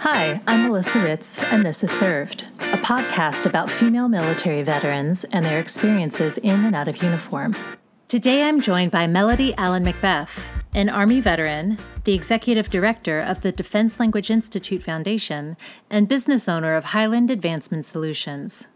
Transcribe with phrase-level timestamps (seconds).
[0.00, 5.44] Hi, I'm Melissa Ritz, and this is Served, a podcast about female military veterans and
[5.44, 7.54] their experiences in and out of uniform.
[8.08, 10.42] Today I'm joined by Melody Allen Macbeth,
[10.72, 15.58] an Army veteran, the executive director of the Defense Language Institute Foundation,
[15.90, 18.68] and business owner of Highland Advancement Solutions.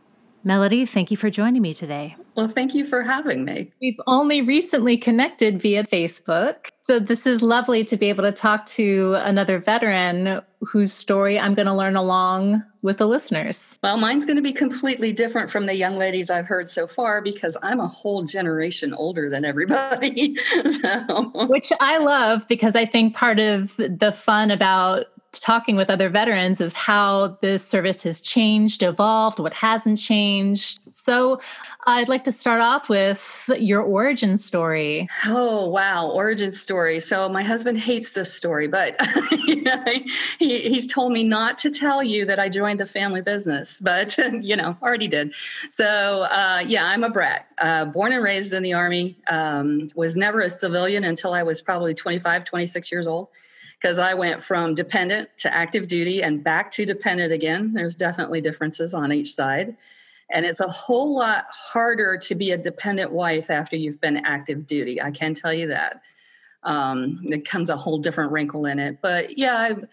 [0.45, 2.17] Melody, thank you for joining me today.
[2.35, 3.73] Well, thank you for having me.
[3.81, 6.67] We've only recently connected via Facebook.
[6.85, 11.55] So, this is lovely to be able to talk to another veteran whose story I'm
[11.55, 13.79] going to learn along with the listeners.
[13.83, 17.23] Well, mine's going to be completely different from the young ladies I've heard so far
[17.23, 20.37] because I'm a whole generation older than everybody.
[20.83, 21.31] so.
[21.47, 25.07] Which I love because I think part of the fun about
[25.41, 30.93] talking with other veterans is how the service has changed, evolved, what hasn't changed.
[30.93, 31.41] So
[31.87, 35.09] I'd like to start off with your origin story.
[35.27, 36.09] Oh, wow.
[36.09, 37.01] Origin story.
[37.01, 38.95] So my husband hates this story, but
[40.39, 44.17] he, he's told me not to tell you that I joined the family business, but
[44.41, 45.35] you know, already did.
[45.71, 50.17] So uh, yeah, I'm a brat, uh, born and raised in the Army, um, was
[50.17, 53.29] never a civilian until I was probably 25, 26 years old
[53.85, 57.75] because I went from dependent to active duty and back to dependent again.
[57.75, 59.77] There's definitely differences on each side.
[60.31, 64.65] And it's a whole lot harder to be a dependent wife after you've been active
[64.65, 65.03] duty.
[65.03, 66.01] I can tell you that.
[66.63, 69.03] Um, it comes a whole different wrinkle in it.
[69.03, 69.85] But yeah, I've,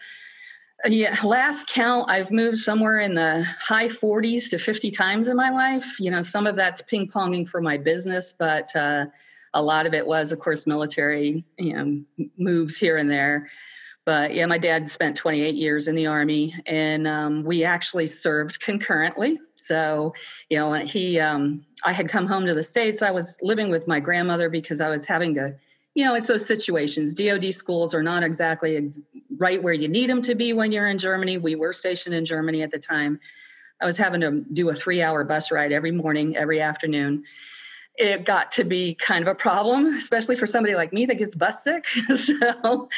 [0.86, 5.50] yeah, last count, I've moved somewhere in the high 40s to 50 times in my
[5.50, 6.00] life.
[6.00, 9.04] You know, some of that's ping ponging for my business, but uh,
[9.52, 13.50] a lot of it was, of course, military you know, moves here and there.
[14.04, 18.58] But yeah, my dad spent 28 years in the Army, and um, we actually served
[18.58, 19.38] concurrently.
[19.56, 20.14] So,
[20.50, 23.00] you know, he, um, I had come home to the States.
[23.00, 25.54] I was living with my grandmother because I was having to,
[25.94, 27.14] you know, it's those situations.
[27.14, 28.98] DoD schools are not exactly ex-
[29.38, 31.38] right where you need them to be when you're in Germany.
[31.38, 33.20] We were stationed in Germany at the time.
[33.80, 37.24] I was having to do a three hour bus ride every morning, every afternoon
[37.96, 41.36] it got to be kind of a problem, especially for somebody like me that gets
[41.36, 41.86] bus sick.
[42.16, 42.88] so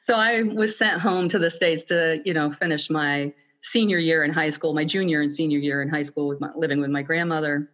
[0.00, 4.24] so I was sent home to the States to, you know, finish my senior year
[4.24, 6.90] in high school, my junior and senior year in high school with my, living with
[6.90, 7.70] my grandmother.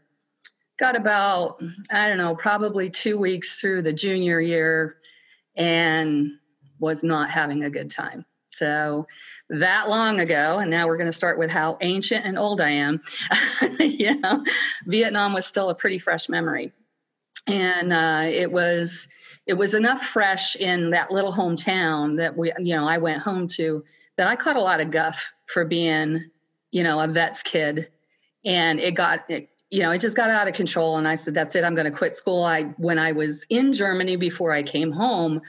[0.79, 4.97] Got about, I don't know, probably two weeks through the junior year
[5.57, 6.33] and
[6.79, 8.27] was not having a good time.
[8.51, 9.07] So
[9.51, 12.71] that long ago, and now we're going to start with how ancient and old I
[12.71, 13.01] am.
[13.81, 14.45] you know,
[14.87, 16.73] Vietnam was still a pretty fresh memory.
[17.47, 19.09] And uh, it was
[19.47, 23.47] it was enough fresh in that little hometown that we, you know, I went home
[23.49, 23.85] to
[24.17, 26.31] that I caught a lot of guff for being,
[26.73, 27.91] you know, a vet's kid.
[28.45, 30.97] And it got, it, you know, it just got out of control.
[30.97, 31.65] And I said, that's it.
[31.65, 32.43] I'm going to quit school.
[32.43, 35.43] I, when I was in Germany before I came home,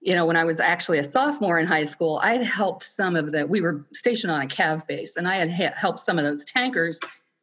[0.00, 3.16] you know, when I was actually a sophomore in high school, I had helped some
[3.16, 6.24] of the, we were stationed on a CAV base and I had helped some of
[6.24, 7.00] those tankers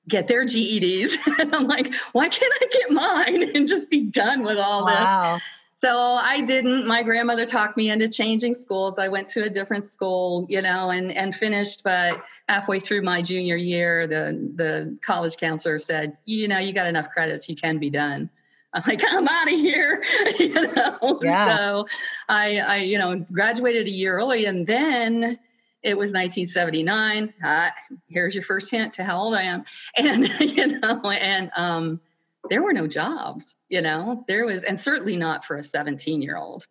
[0.07, 1.15] get their GEDs.
[1.39, 5.35] and I'm like, why can't I get mine and just be done with all wow.
[5.35, 5.43] this?
[5.81, 6.85] So I didn't.
[6.85, 8.99] My grandmother talked me into changing schools.
[8.99, 11.83] I went to a different school, you know, and and finished.
[11.83, 16.85] But halfway through my junior year, the the college counselor said, you know, you got
[16.85, 18.29] enough credits, you can be done.
[18.73, 20.03] I'm like, I'm out of here,
[20.39, 21.19] you know.
[21.23, 21.57] Yeah.
[21.57, 21.87] So
[22.29, 25.39] I, I, you know, graduated a year early, and then
[25.81, 27.33] it was 1979.
[27.43, 27.69] Uh,
[28.07, 29.65] here's your first hint to how old I am,
[29.97, 32.01] and you know, and um,
[32.49, 36.37] there were no jobs, you know, there was, and certainly not for a 17 year
[36.37, 36.65] old.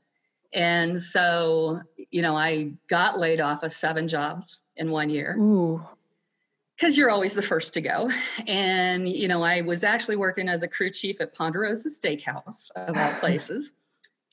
[0.53, 5.37] And so, you know, I got laid off of seven jobs in one year.
[5.39, 5.85] Ooh.
[6.77, 8.11] Because you're always the first to go.
[8.49, 12.97] And, you know, I was actually working as a crew chief at Ponderosa Steakhouse, of
[12.97, 13.71] all places.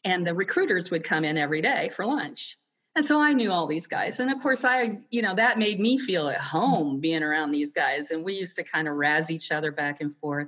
[0.04, 2.58] and the recruiters would come in every day for lunch.
[2.96, 4.20] And so I knew all these guys.
[4.20, 7.74] And of course, I, you know, that made me feel at home being around these
[7.74, 8.10] guys.
[8.10, 10.48] And we used to kind of razz each other back and forth.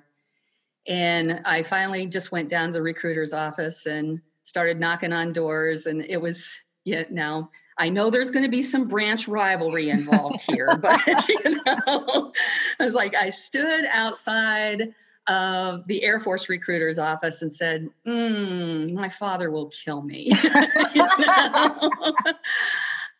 [0.88, 5.86] And I finally just went down to the recruiter's office and started knocking on doors.
[5.86, 10.42] And it was, yeah, now I know there's going to be some branch rivalry involved
[10.42, 11.00] here, but,
[11.30, 12.34] you know,
[12.80, 14.94] I was like, I stood outside
[15.28, 20.32] of the Air Force recruiter's office and said, mm, My father will kill me.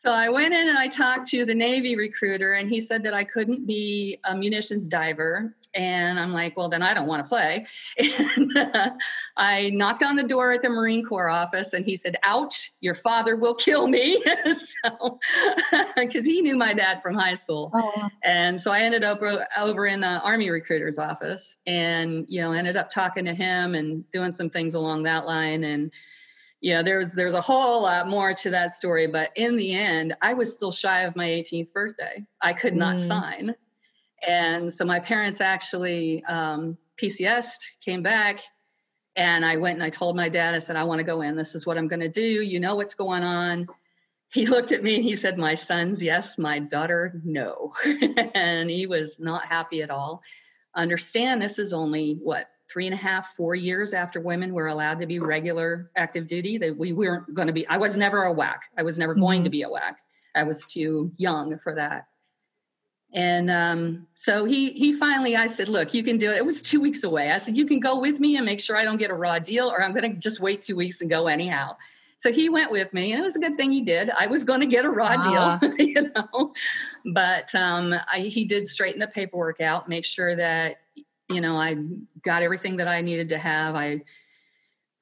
[0.04, 3.14] So I went in and I talked to the Navy recruiter, and he said that
[3.14, 5.54] I couldn't be a munitions diver.
[5.76, 7.66] And I'm like, well, then I don't want to play.
[8.38, 8.92] And uh,
[9.36, 12.96] I knocked on the door at the Marine Corps office, and he said, ouch, your
[12.96, 14.24] father will kill me.
[14.46, 15.20] so,
[15.98, 17.72] because he knew my dad from high school.
[17.74, 18.10] Oh.
[18.24, 19.22] And so I ended up
[19.58, 24.10] over in the Army recruiter's office and, you know, ended up talking to him and
[24.12, 25.64] doing some things along that line.
[25.66, 25.92] And,
[26.62, 30.34] yeah, there's there's a whole lot more to that story, but in the end, I
[30.34, 32.26] was still shy of my 18th birthday.
[32.42, 33.08] I could not mm.
[33.08, 33.56] sign,
[34.28, 37.46] and so my parents actually um, PCS
[37.80, 38.42] came back,
[39.16, 40.54] and I went and I told my dad.
[40.54, 41.38] I said, "I want to go in.
[41.38, 42.22] This is what I'm going to do.
[42.22, 43.68] You know what's going on."
[44.32, 46.38] He looked at me and he said, "My sons, yes.
[46.38, 47.74] My daughter, no,"
[48.36, 50.24] and he was not happy at all.
[50.76, 55.00] Understand, this is only what three and a half, four years after women were allowed
[55.00, 58.34] to be regular active duty, that we weren't going to be, I was never a
[58.34, 58.60] WAC.
[58.78, 59.22] I was never mm-hmm.
[59.22, 59.52] going to mm-hmm.
[59.52, 59.96] be a WAC.
[60.36, 62.06] I was too young for that.
[63.12, 66.38] And um, so he he finally, I said, look, you can do it.
[66.38, 67.32] It was two weeks away.
[67.32, 69.40] I said, you can go with me and make sure I don't get a raw
[69.40, 71.76] deal, or I'm going to just wait two weeks and go anyhow.
[72.20, 74.10] So he went with me, and it was a good thing he did.
[74.10, 75.58] I was going to get a raw ah.
[75.58, 76.54] deal, you know,
[77.06, 80.82] but um, I, he did straighten the paperwork out, make sure that
[81.30, 81.76] you know, I
[82.24, 83.76] got everything that I needed to have.
[83.76, 84.02] I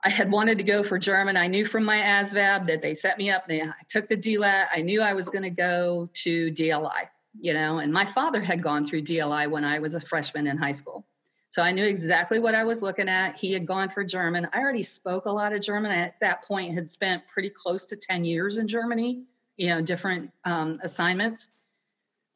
[0.03, 1.37] I had wanted to go for German.
[1.37, 3.47] I knew from my ASVAB that they set me up.
[3.47, 4.67] They, I took the DLAB.
[4.71, 7.09] I knew I was going to go to DLI,
[7.41, 10.57] you know, and my father had gone through DLI when I was a freshman in
[10.57, 11.05] high school.
[11.49, 13.37] So I knew exactly what I was looking at.
[13.37, 14.47] He had gone for German.
[14.53, 15.91] I already spoke a lot of German.
[15.91, 19.23] At that point had spent pretty close to 10 years in Germany,
[19.55, 21.49] you know, different um, assignments.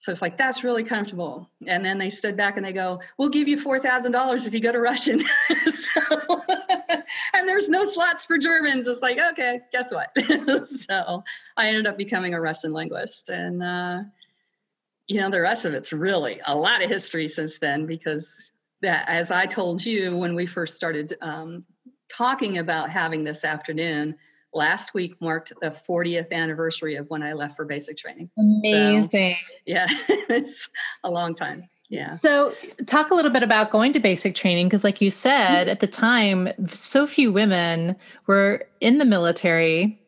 [0.01, 1.47] So it's like, that's really comfortable.
[1.67, 4.71] And then they stood back and they go, we'll give you $4,000 if you go
[4.71, 5.19] to Russian.
[5.67, 6.01] so,
[7.33, 8.87] and there's no slots for Germans.
[8.87, 10.09] It's like, okay, guess what?
[10.67, 11.23] so
[11.55, 13.29] I ended up becoming a Russian linguist.
[13.29, 13.99] And, uh,
[15.05, 19.07] you know, the rest of it's really a lot of history since then because that,
[19.07, 21.63] as I told you when we first started um,
[22.11, 24.15] talking about having this afternoon,
[24.53, 28.29] last week marked the 40th anniversary of when I left for basic training.
[28.37, 29.35] Amazing.
[29.41, 30.69] So, yeah, it's
[31.03, 31.67] a long time.
[31.89, 32.07] Yeah.
[32.07, 32.53] So,
[32.85, 35.69] talk a little bit about going to basic training because, like you said, mm-hmm.
[35.69, 39.99] at the time, so few women were in the military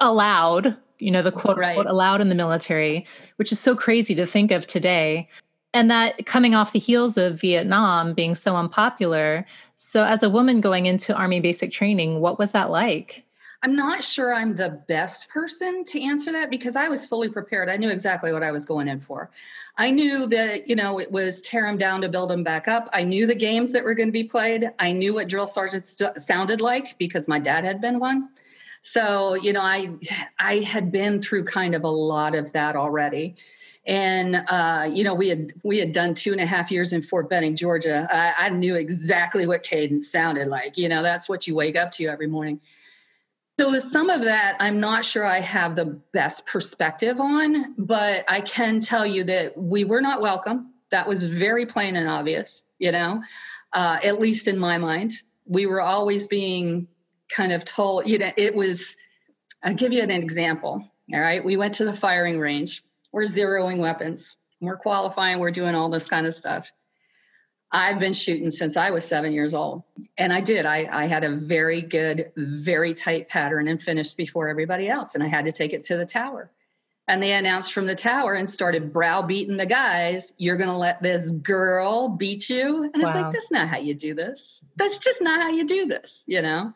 [0.00, 1.70] allowed, you know, the quote right.
[1.70, 3.06] unquote allowed in the military,
[3.36, 5.28] which is so crazy to think of today.
[5.72, 9.46] And that coming off the heels of Vietnam being so unpopular.
[9.76, 13.23] So, as a woman going into Army basic training, what was that like?
[13.64, 17.70] I'm not sure I'm the best person to answer that because I was fully prepared.
[17.70, 19.30] I knew exactly what I was going in for.
[19.78, 22.90] I knew that, you know, it was tear them down to build them back up.
[22.92, 24.70] I knew the games that were going to be played.
[24.78, 28.28] I knew what drill sergeants sounded like because my dad had been one.
[28.82, 29.92] So, you know, I
[30.38, 33.36] I had been through kind of a lot of that already.
[33.86, 37.00] And uh, you know, we had we had done two and a half years in
[37.00, 38.06] Fort Benning, Georgia.
[38.12, 40.76] I, I knew exactly what cadence sounded like.
[40.76, 42.60] You know, that's what you wake up to every morning.
[43.58, 48.40] So, some of that, I'm not sure I have the best perspective on, but I
[48.40, 50.72] can tell you that we were not welcome.
[50.90, 53.22] That was very plain and obvious, you know,
[53.72, 55.12] uh, at least in my mind.
[55.46, 56.88] We were always being
[57.28, 58.96] kind of told, you know, it was,
[59.62, 60.90] I'll give you an example.
[61.12, 61.44] All right.
[61.44, 66.08] We went to the firing range, we're zeroing weapons, we're qualifying, we're doing all this
[66.08, 66.72] kind of stuff.
[67.74, 69.82] I've been shooting since I was seven years old.
[70.16, 70.64] And I did.
[70.64, 75.16] I, I had a very good, very tight pattern and finished before everybody else.
[75.16, 76.52] And I had to take it to the tower.
[77.08, 81.02] And they announced from the tower and started browbeating the guys, you're going to let
[81.02, 82.84] this girl beat you.
[82.84, 83.08] And wow.
[83.08, 84.64] it's like, that's not how you do this.
[84.76, 86.72] That's just not how you do this, you know?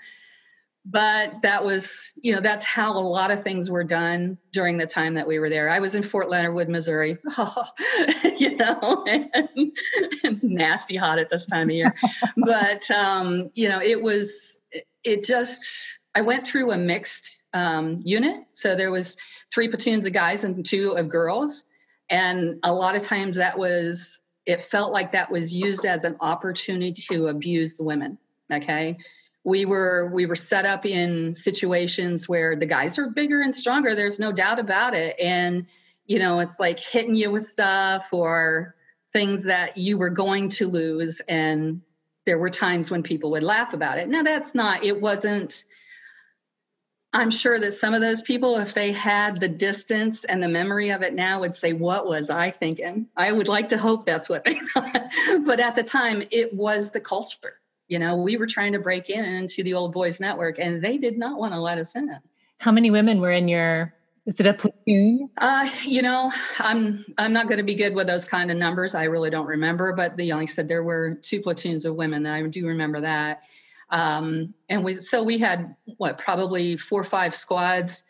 [0.85, 4.87] But that was you know that's how a lot of things were done during the
[4.87, 5.69] time that we were there.
[5.69, 7.19] I was in fort leonard wood missouri.
[7.37, 7.65] Oh,
[8.39, 11.95] you know and, nasty hot at this time of year.
[12.37, 14.59] But um, you know it was
[15.05, 18.45] it just i went through a mixed um, unit.
[18.53, 19.17] So there was
[19.53, 21.65] three platoons of guys and two of girls.
[22.11, 26.17] And a lot of times that was it felt like that was used as an
[26.21, 28.19] opportunity to abuse the women
[28.51, 28.97] okay
[29.49, 33.95] we were we were set up in situations where the guys are bigger and stronger.
[33.95, 35.19] There's no doubt about it.
[35.19, 35.67] And
[36.07, 38.75] you know it's like hitting you with stuff or
[39.15, 41.21] things that you were going to lose.
[41.27, 41.81] And
[42.27, 44.09] there were times when people would laugh about it.
[44.09, 45.65] Now that's not it wasn't
[47.11, 50.91] i'm sure that some of those people if they had the distance and the memory
[50.91, 53.07] of it now would say what was i thinking?
[53.17, 55.11] I would like to hope that's what they thought.
[55.47, 57.59] But at the time it was the culture
[57.89, 60.99] you know, we were trying to break in into the old boys network and they
[60.99, 62.17] did not want to let us in.
[62.59, 63.95] How many women were in your
[64.27, 65.31] is it a platoon?
[65.39, 68.95] Uh, you know, I'm I'm not going to be good with those kind of numbers.
[68.95, 72.27] I really don't remember, but the only said there were two platoons of women.
[72.27, 73.45] I do remember that.
[73.89, 78.05] Um, and we so we had what probably four or five squads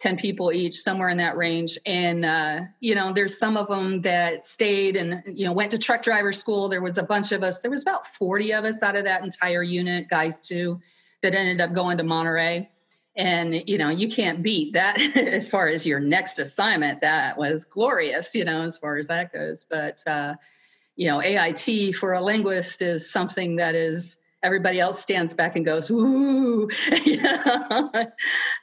[0.00, 4.00] 10 people each somewhere in that range and uh, you know there's some of them
[4.00, 7.42] that stayed and you know went to truck driver school there was a bunch of
[7.42, 10.80] us there was about 40 of us out of that entire unit guys too
[11.22, 12.68] that ended up going to Monterey.
[13.16, 17.00] And, you know, you can't beat that as far as your next assignment.
[17.00, 19.66] That was glorious, you know, as far as that goes.
[19.68, 20.34] But, uh,
[20.96, 25.64] you know, AIT for a linguist is something that is everybody else stands back and
[25.64, 26.68] goes, ooh.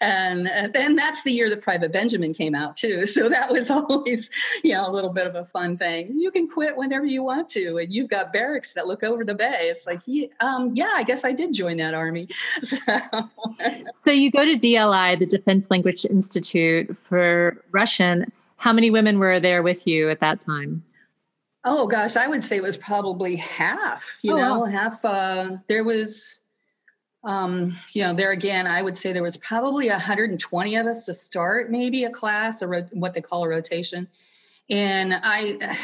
[0.02, 3.06] and, and then that's the year that Private Benjamin came out too.
[3.06, 4.30] So that was always,
[4.64, 6.20] you know, a little bit of a fun thing.
[6.20, 7.78] You can quit whenever you want to.
[7.78, 9.70] And you've got barracks that look over the bay.
[9.70, 12.28] It's like, yeah, um, yeah I guess I did join that army.
[12.62, 12.78] So.
[13.94, 18.32] so you go to DLI, the Defense Language Institute for Russian.
[18.58, 20.84] How many women were there with you at that time?
[21.64, 24.06] Oh gosh, I would say it was probably half.
[24.22, 24.66] You oh, know, wow.
[24.66, 25.04] half.
[25.04, 26.42] Uh, there was,
[27.24, 31.14] um, you know, there again, I would say there was probably 120 of us to
[31.14, 34.08] start, maybe a class or ro- what they call a rotation.
[34.70, 35.78] And I,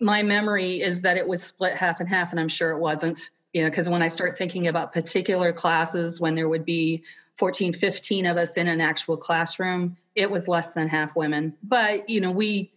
[0.00, 3.30] my memory is that it was split half and half, and I'm sure it wasn't.
[3.52, 7.02] You know, because when I start thinking about particular classes, when there would be
[7.34, 11.54] 14, 15 of us in an actual classroom, it was less than half women.
[11.62, 12.70] But you know, we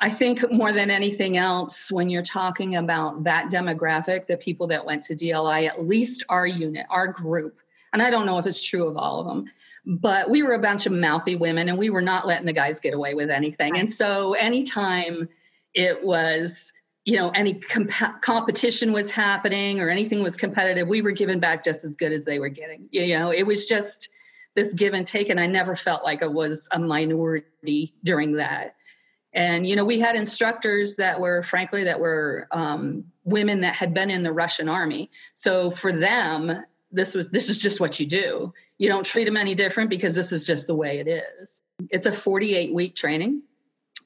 [0.00, 4.84] I think more than anything else, when you're talking about that demographic, the people that
[4.84, 7.58] went to DLI, at least our unit, our group,
[7.92, 9.46] and I don't know if it's true of all of them,
[9.86, 12.80] but we were a bunch of mouthy women and we were not letting the guys
[12.80, 13.78] get away with anything.
[13.78, 15.28] And so anytime
[15.74, 16.72] it was,
[17.04, 21.64] you know, any comp- competition was happening or anything was competitive, we were given back
[21.64, 22.88] just as good as they were getting.
[22.90, 24.10] You know, it was just
[24.54, 25.30] this give and take.
[25.30, 28.74] And I never felt like I was a minority during that
[29.32, 33.94] and you know we had instructors that were frankly that were um, women that had
[33.94, 35.10] been in the russian army.
[35.34, 38.52] So for them this was this is just what you do.
[38.78, 41.62] You don't treat them any different because this is just the way it is.
[41.90, 43.42] It's a 48 week training.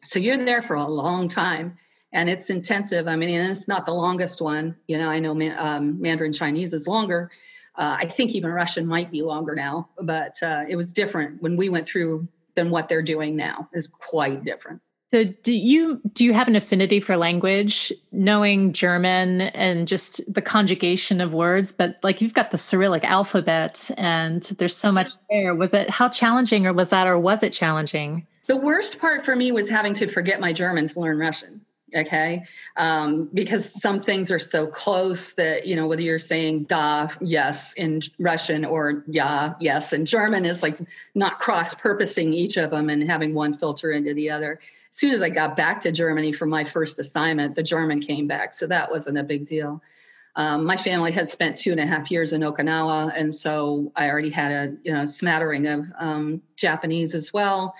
[0.05, 1.79] So you're there for a long time
[2.12, 3.07] and it's intensive.
[3.07, 4.76] I mean and it's not the longest one.
[4.88, 7.31] You know i know um, mandarin chinese is longer.
[7.75, 11.57] Uh, i think even russian might be longer now but uh, it was different when
[11.57, 13.69] we went through than what they're doing now.
[13.73, 19.42] Is quite different so do you do you have an affinity for language, knowing German
[19.42, 21.71] and just the conjugation of words?
[21.71, 25.54] But like you've got the Cyrillic alphabet, and there's so much there.
[25.54, 28.26] Was it how challenging, or was that, or was it challenging?
[28.47, 31.61] The worst part for me was having to forget my German to learn Russian
[31.94, 32.44] okay?
[32.76, 37.72] Um, because some things are so close that you know whether you're saying da yes
[37.75, 40.78] in russian or ja yes in german is like
[41.14, 44.58] not cross purposing each of them and having one filter into the other.
[44.62, 48.26] As soon as i got back to germany for my first assignment the german came
[48.26, 49.82] back so that wasn't a big deal.
[50.34, 54.08] Um, my family had spent two and a half years in okinawa and so i
[54.08, 57.75] already had a you know smattering of um, japanese as well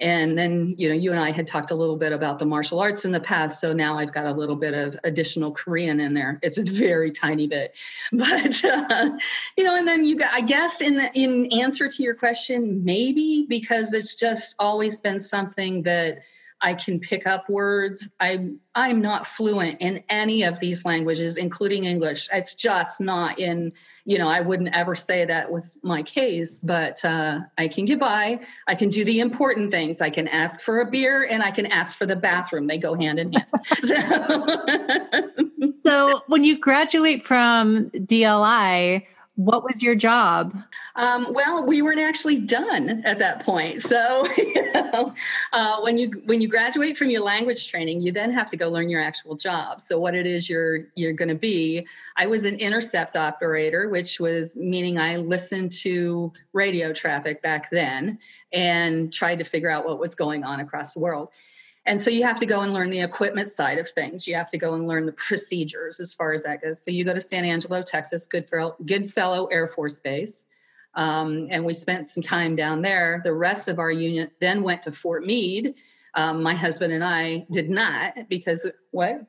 [0.00, 2.80] and then, you know, you and I had talked a little bit about the martial
[2.80, 3.60] arts in the past.
[3.60, 6.38] So now I've got a little bit of additional Korean in there.
[6.42, 7.76] It's a very tiny bit,
[8.12, 9.10] but uh,
[9.56, 12.84] you know, and then you got, I guess, in the, in answer to your question,
[12.84, 16.22] maybe because it's just always been something that
[16.62, 18.10] I can pick up words.
[18.20, 22.28] I I'm not fluent in any of these languages, including English.
[22.32, 23.72] It's just not in.
[24.04, 27.98] You know, I wouldn't ever say that was my case, but uh, I can get
[27.98, 28.40] by.
[28.66, 30.00] I can do the important things.
[30.00, 32.66] I can ask for a beer and I can ask for the bathroom.
[32.66, 33.46] They go hand in hand.
[33.82, 39.04] so, so when you graduate from DLI,
[39.44, 40.54] what was your job?
[40.96, 43.80] Um, well, we weren't actually done at that point.
[43.80, 45.14] So, you know,
[45.54, 48.68] uh, when you when you graduate from your language training, you then have to go
[48.68, 49.80] learn your actual job.
[49.80, 51.86] So, what it is you're you're going to be.
[52.18, 58.18] I was an intercept operator, which was meaning I listened to radio traffic back then
[58.52, 61.30] and tried to figure out what was going on across the world.
[61.90, 64.28] And so you have to go and learn the equipment side of things.
[64.28, 66.80] You have to go and learn the procedures as far as that goes.
[66.80, 70.44] So you go to San Angelo, Texas, Goodfellow, Goodfellow Air Force Base.
[70.94, 73.20] Um, and we spent some time down there.
[73.24, 75.74] The rest of our unit then went to Fort Meade.
[76.14, 79.26] Um, my husband and I did not because what?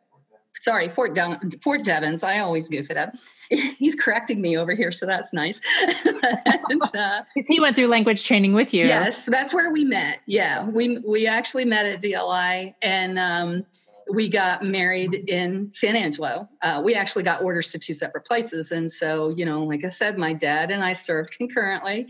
[0.60, 2.24] Sorry, Fort Down, Fort Devens.
[2.24, 3.15] I always goof it up.
[3.50, 5.62] He's correcting me over here, so that's nice.
[6.05, 8.86] and, uh, he went through language training with you.
[8.86, 10.20] Yes, that's where we met.
[10.25, 13.65] Yeah, we we actually met at DLI, and um,
[14.12, 16.50] we got married in San Angelo.
[16.62, 19.89] Uh, we actually got orders to two separate places, and so you know, like I
[19.89, 22.08] said, my dad and I served concurrently.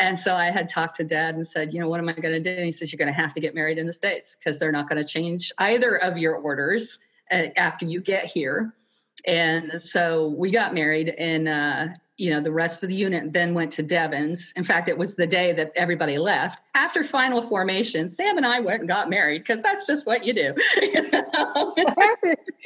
[0.00, 2.32] And so I had talked to dad and said, you know, what am I going
[2.32, 2.52] to do?
[2.52, 4.70] And he says, you're going to have to get married in the States because they're
[4.70, 8.74] not going to change either of your orders after you get here.
[9.26, 13.54] And so we got married and uh, you know, the rest of the unit then
[13.54, 14.52] went to Devens.
[14.56, 16.60] In fact, it was the day that everybody left.
[16.74, 20.34] After final formation, Sam and I went and got married because that's just what you
[20.34, 20.52] do.
[20.76, 21.06] it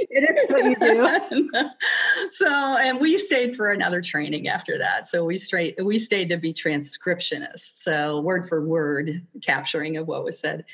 [0.09, 1.69] is what you do.
[2.31, 5.07] so, and we stayed for another training after that.
[5.07, 7.83] So we straight we stayed to be transcriptionists.
[7.83, 10.65] So word for word capturing of what was said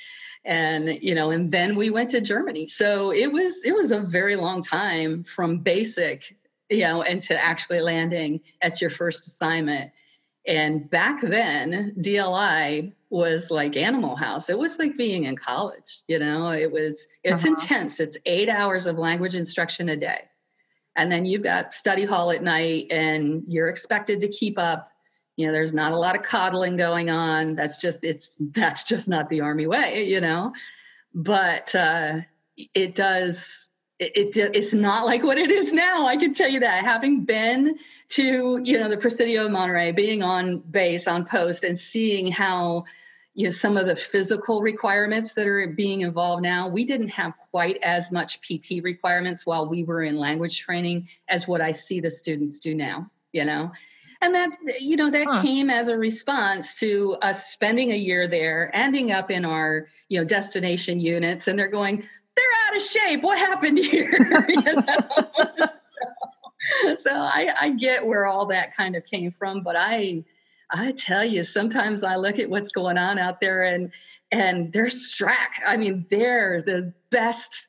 [0.44, 4.00] and you know and then we went to germany so it was it was a
[4.00, 6.36] very long time from basic
[6.68, 9.90] you know, and to actually landing at your first assignment.
[10.46, 14.48] And back then, DLI was like Animal House.
[14.48, 17.54] It was like being in college, you know, it was, it's uh-huh.
[17.54, 18.00] intense.
[18.00, 20.22] It's eight hours of language instruction a day.
[20.96, 24.90] And then you've got study hall at night and you're expected to keep up.
[25.38, 27.54] You know, there's not a lot of coddling going on.
[27.54, 30.52] That's just, it's, that's just not the Army way, you know,
[31.14, 32.22] but uh,
[32.74, 33.68] it does
[33.98, 36.06] it, it, it's not like what it is now.
[36.06, 36.84] I can tell you that.
[36.84, 37.78] Having been
[38.10, 42.84] to you know the Presidio of Monterey, being on base on post, and seeing how
[43.34, 47.32] you know some of the physical requirements that are being involved now, we didn't have
[47.50, 52.00] quite as much PT requirements while we were in language training as what I see
[52.00, 53.10] the students do now.
[53.32, 53.72] You know.
[54.20, 55.42] And that you know that huh.
[55.42, 60.18] came as a response to us spending a year there, ending up in our you
[60.18, 62.02] know destination units, and they're going,
[62.34, 63.22] they're out of shape.
[63.22, 64.12] What happened here?
[64.64, 64.82] so,
[66.98, 70.24] so I, I get where all that kind of came from, but I
[70.70, 73.90] I tell you, sometimes I look at what's going on out there and
[74.30, 75.60] and they're strack.
[75.66, 77.68] I mean, they're the best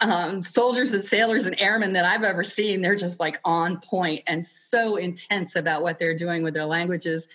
[0.00, 2.82] um, soldiers and sailors and airmen that I've ever seen.
[2.82, 7.28] They're just like on point and so intense about what they're doing with their languages.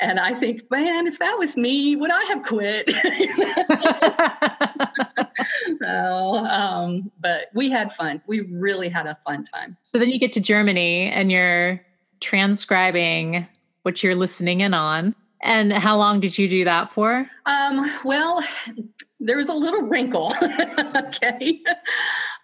[0.00, 2.88] And I think, man, if that was me, would I have quit?
[5.80, 8.22] so, um, but we had fun.
[8.26, 9.76] We really had a fun time.
[9.82, 11.84] So then you get to Germany and you're
[12.20, 13.46] transcribing
[13.82, 15.14] what you're listening in on.
[15.42, 17.28] And how long did you do that for?
[17.46, 18.42] Um, well,
[19.20, 20.34] there was a little wrinkle.
[20.96, 21.60] okay.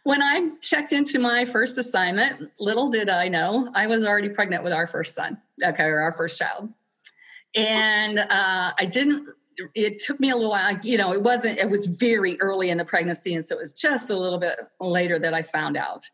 [0.05, 4.63] When I checked into my first assignment, little did I know I was already pregnant
[4.63, 6.69] with our first son, okay, or our first child
[7.57, 9.29] and uh, I didn't.
[9.75, 10.79] It took me a little while.
[10.83, 11.59] You know, it wasn't.
[11.59, 14.55] It was very early in the pregnancy, and so it was just a little bit
[14.79, 16.05] later that I found out.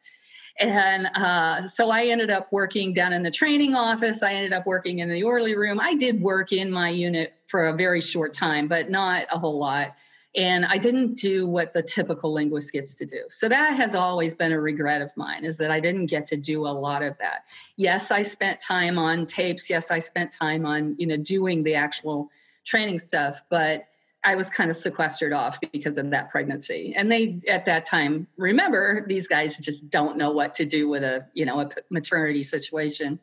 [0.60, 4.22] And uh, so I ended up working down in the training office.
[4.22, 5.80] I ended up working in the orderly room.
[5.80, 9.58] I did work in my unit for a very short time, but not a whole
[9.58, 9.94] lot
[10.34, 13.22] and i didn't do what the typical linguist gets to do.
[13.28, 16.36] So that has always been a regret of mine is that i didn't get to
[16.36, 17.46] do a lot of that.
[17.76, 19.68] Yes i spent time on tapes.
[19.68, 22.30] Yes i spent time on you know doing the actual
[22.64, 23.88] training stuff but
[24.24, 26.94] i was kind of sequestered off because of that pregnancy.
[26.96, 31.02] And they at that time remember these guys just don't know what to do with
[31.02, 33.18] a you know a maternity situation.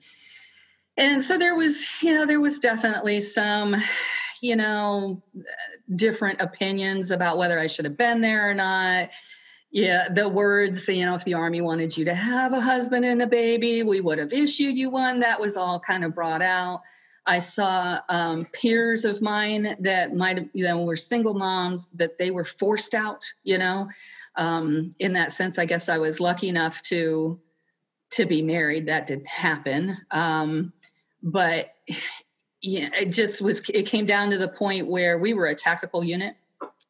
[0.97, 3.75] And so there was you know there was definitely some
[4.41, 5.21] you know,
[5.93, 9.09] different opinions about whether I should have been there or not.
[9.71, 13.21] Yeah, the words, you know, if the Army wanted you to have a husband and
[13.21, 15.19] a baby, we would have issued you one.
[15.19, 16.81] That was all kind of brought out.
[17.25, 22.17] I saw um, peers of mine that might have, you know, were single moms that
[22.17, 23.89] they were forced out, you know.
[24.35, 27.39] Um, in that sense, I guess I was lucky enough to
[28.13, 28.87] to be married.
[28.87, 29.97] That didn't happen.
[30.09, 30.73] Um,
[31.21, 31.67] but
[32.61, 36.03] yeah, it just was, it came down to the point where we were a tactical
[36.03, 36.35] unit.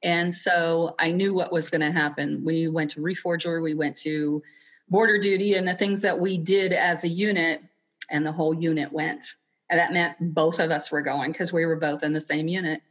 [0.01, 2.43] And so I knew what was going to happen.
[2.45, 4.41] We went to Reforger, we went to
[4.89, 7.61] border duty, and the things that we did as a unit,
[8.09, 9.25] and the whole unit went.
[9.69, 12.47] And that meant both of us were going because we were both in the same
[12.47, 12.81] unit.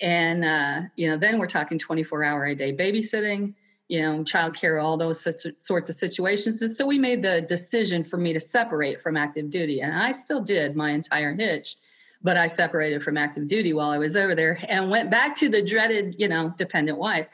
[0.00, 3.54] And, uh, you know, then we're talking 24 hour a day babysitting,
[3.88, 6.62] you know, childcare, all those sorts of situations.
[6.62, 9.80] And so we made the decision for me to separate from active duty.
[9.80, 11.74] And I still did my entire hitch
[12.22, 15.48] but I separated from active duty while I was over there and went back to
[15.48, 17.26] the dreaded, you know, dependent wife.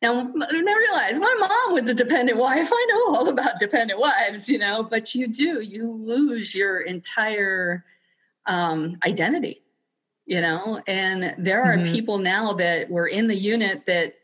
[0.00, 2.68] Now, I realized my mom was a dependent wife.
[2.72, 7.84] I know all about dependent wives, you know, but you do, you lose your entire
[8.46, 9.62] um, identity,
[10.24, 11.92] you know, and there are mm-hmm.
[11.92, 14.14] people now that were in the unit that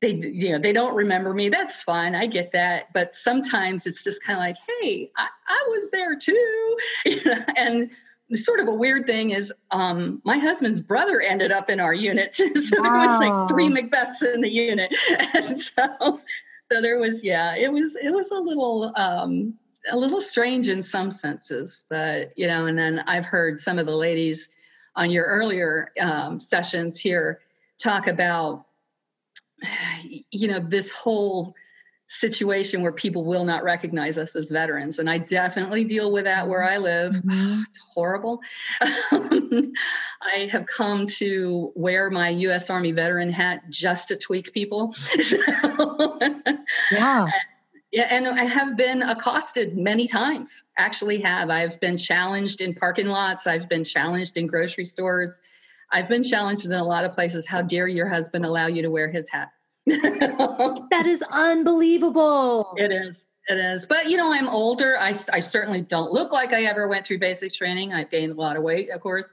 [0.00, 1.50] they, you know, they don't remember me.
[1.50, 2.14] That's fine.
[2.14, 2.92] I get that.
[2.92, 6.78] But sometimes it's just kind of like, hey, I, I was there too.
[7.06, 7.90] You know, and
[8.34, 12.34] sort of a weird thing is um, my husband's brother ended up in our unit
[12.36, 12.82] so wow.
[12.82, 14.92] there was like three macbeths in the unit
[15.34, 16.20] and so
[16.72, 19.54] so there was yeah it was it was a little um,
[19.90, 23.86] a little strange in some senses but you know and then i've heard some of
[23.86, 24.50] the ladies
[24.96, 27.40] on your earlier um, sessions here
[27.78, 28.66] talk about
[30.30, 31.54] you know this whole
[32.08, 34.98] situation where people will not recognize us as veterans.
[34.98, 37.14] And I definitely deal with that where I live.
[37.14, 37.62] Mm-hmm.
[37.68, 38.40] it's horrible.
[38.80, 44.94] I have come to wear my US Army veteran hat just to tweak people.
[46.92, 47.26] yeah.
[47.92, 50.64] Yeah, and I have been accosted many times.
[50.76, 53.46] Actually, have I've been challenged in parking lots.
[53.46, 55.40] I've been challenged in grocery stores.
[55.90, 57.46] I've been challenged in a lot of places.
[57.46, 59.50] How dare your husband allow you to wear his hat?
[59.86, 62.74] That is unbelievable.
[62.76, 63.16] It is.
[63.48, 63.86] It is.
[63.86, 64.98] But, you know, I'm older.
[64.98, 67.94] I, I certainly don't look like I ever went through basic training.
[67.94, 69.32] I've gained a lot of weight, of course.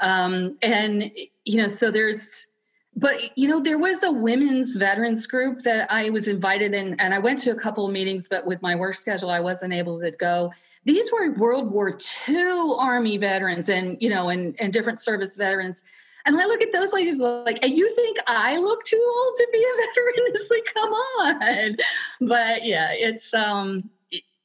[0.00, 1.12] Um, and,
[1.44, 2.48] you know, so there's,
[2.96, 7.14] but, you know, there was a women's veterans group that I was invited in, and
[7.14, 10.00] I went to a couple of meetings, but with my work schedule, I wasn't able
[10.00, 10.52] to go.
[10.84, 11.96] These were World War
[12.28, 15.84] II Army veterans and, you know, and, and different service veterans
[16.24, 19.48] and I look at those ladies like, and you think I look too old to
[19.52, 20.34] be a veteran?
[20.34, 21.76] It's like, come on.
[22.20, 23.90] But yeah, it's um,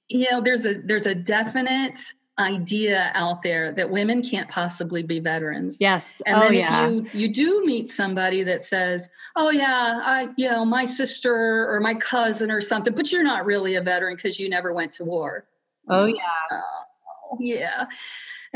[0.08, 2.00] you know, there's a there's a definite
[2.40, 5.78] idea out there that women can't possibly be veterans.
[5.80, 6.22] Yes.
[6.26, 6.88] And oh, then if yeah.
[6.88, 11.34] you you do meet somebody that says, "Oh yeah, I you know, my sister
[11.70, 14.94] or my cousin or something," but you're not really a veteran because you never went
[14.94, 15.46] to war.
[15.90, 16.24] Oh yeah.
[16.52, 17.88] Uh, yeah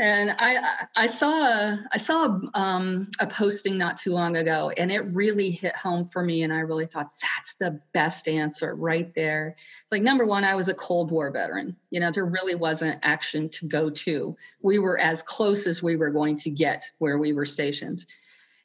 [0.02, 4.90] and I I saw I saw a, um, a posting not too long ago, and
[4.90, 6.42] it really hit home for me.
[6.42, 9.54] And I really thought that's the best answer right there.
[9.92, 11.76] Like number one, I was a Cold War veteran.
[11.90, 14.36] You know, there really wasn't action to go to.
[14.60, 18.04] We were as close as we were going to get where we were stationed,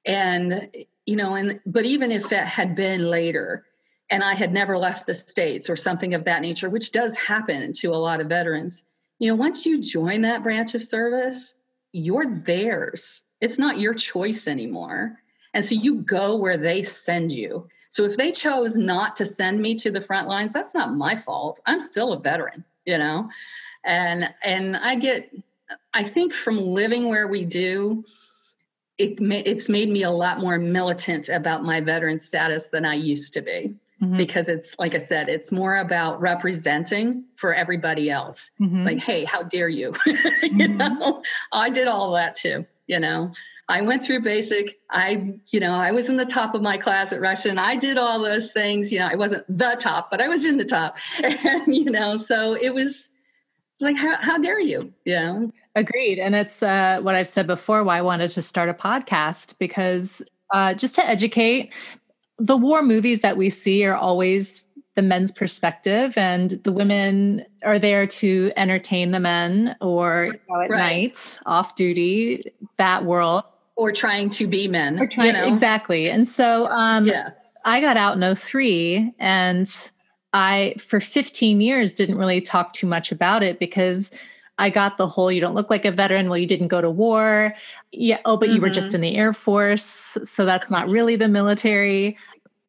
[0.06, 0.72] and
[1.06, 3.64] you know, and but even if it had been later,
[4.10, 7.74] and I had never left the states or something of that nature, which does happen
[7.74, 8.86] to a lot of veterans
[9.20, 11.56] you know, once you join that branch of service,
[11.92, 13.24] you're theirs.
[13.42, 15.20] It's not your choice anymore.
[15.54, 17.68] And so you go where they send you.
[17.90, 21.16] So if they chose not to send me to the front lines, that's not my
[21.16, 21.60] fault.
[21.66, 23.30] I'm still a veteran, you know?
[23.84, 25.34] And and I get
[25.94, 28.04] I think from living where we do,
[28.98, 33.34] it it's made me a lot more militant about my veteran status than I used
[33.36, 34.18] to be mm-hmm.
[34.18, 38.52] because it's like I said, it's more about representing for everybody else.
[38.60, 38.86] Mm-hmm.
[38.86, 39.94] Like, hey, how dare you?
[40.06, 40.78] you mm-hmm.
[40.78, 43.32] know, I did all that too, you know.
[43.70, 44.80] I went through basic.
[44.90, 47.58] I, you know, I was in the top of my class at Russian.
[47.58, 48.94] I did all those things.
[48.94, 50.98] You know, I wasn't the top, but I was in the top.
[51.24, 53.10] And, you know, so it was,
[53.76, 54.94] it's like, how, how dare you?
[55.04, 55.52] You know?
[55.76, 56.18] Agreed.
[56.18, 60.22] And it's uh, what I've said before why I wanted to start a podcast because
[60.52, 61.74] uh, just to educate
[62.40, 67.78] the war movies that we see are always the men's perspective and the women are
[67.78, 70.70] there to entertain the men or at right.
[70.70, 73.44] night off duty that world
[73.76, 75.48] or trying to be men or trying, you know?
[75.48, 77.30] exactly and so um, yeah.
[77.64, 79.92] i got out in 03 and
[80.34, 84.12] i for 15 years didn't really talk too much about it because
[84.58, 86.30] I got the whole you don't look like a veteran.
[86.30, 87.54] Well, you didn't go to war.
[87.92, 88.20] Yeah.
[88.26, 88.56] Oh, but mm-hmm.
[88.56, 88.96] you were just mm-hmm.
[88.96, 90.18] in the Air Force.
[90.24, 92.18] So that's not really the military.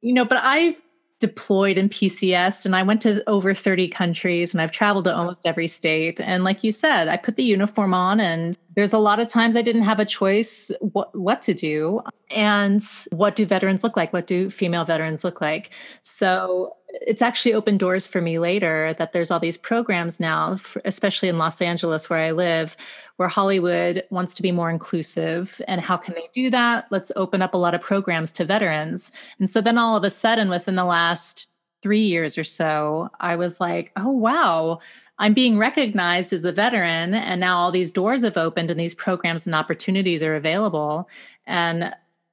[0.01, 0.81] You know, but I've
[1.21, 5.47] deployed in PCS and I went to over 30 countries and I've traveled to almost
[5.47, 6.21] every state.
[6.21, 9.57] And like you said, I put the uniform on and there's a lot of times
[9.57, 12.03] I didn't have a choice what, what to do.
[12.31, 14.13] And what do veterans look like?
[14.13, 15.71] What do female veterans look like?
[16.03, 21.29] So it's actually opened doors for me later that there's all these programs now, especially
[21.29, 22.77] in Los Angeles where I live,
[23.17, 25.61] where Hollywood wants to be more inclusive.
[25.69, 26.87] And how can they do that?
[26.91, 29.13] Let's open up a lot of programs to veterans.
[29.39, 33.37] And so then all of a sudden, within the last three years or so, I
[33.37, 34.81] was like, oh, wow.
[35.19, 38.95] I'm being recognized as a veteran, and now all these doors have opened and these
[38.95, 41.09] programs and opportunities are available.
[41.45, 41.93] And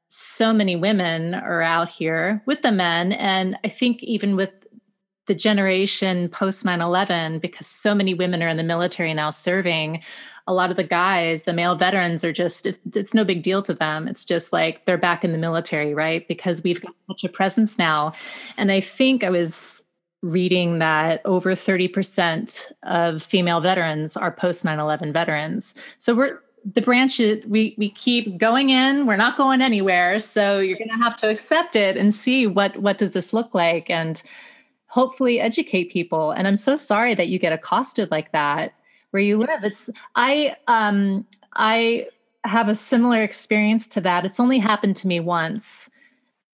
[0.09, 3.11] so many women are out here with the men.
[3.13, 4.51] And I think even with
[5.27, 10.01] the generation post 9 11, because so many women are in the military now serving,
[10.47, 13.63] a lot of the guys, the male veterans, are just, it's, it's, no big deal
[13.63, 14.07] to them.
[14.07, 16.27] It's just like they're back in the military, right?
[16.27, 18.13] Because we've got such a presence now.
[18.57, 19.83] And I think I was
[20.21, 26.39] reading that over 30% of female veterans are post 9-11 veterans so we're
[26.73, 31.03] the branch we we keep going in we're not going anywhere so you're going to
[31.03, 34.23] have to accept it and see what what does this look like and
[34.87, 38.73] hopefully educate people and i'm so sorry that you get accosted like that
[39.11, 42.07] where you live it's i um i
[42.43, 45.89] have a similar experience to that it's only happened to me once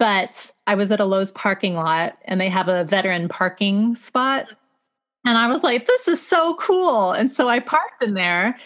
[0.02, 4.48] but I was at a Lowe's parking lot and they have a veteran parking spot.
[5.28, 7.12] And I was like, this is so cool.
[7.12, 8.58] And so I parked in there.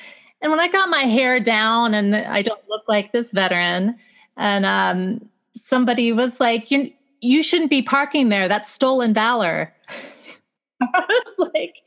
[0.46, 3.96] And when I got my hair down and I don't look like this veteran,
[4.38, 8.48] and um, somebody was like, you, you shouldn't be parking there.
[8.48, 9.74] That's stolen valor.
[10.84, 11.78] I was like,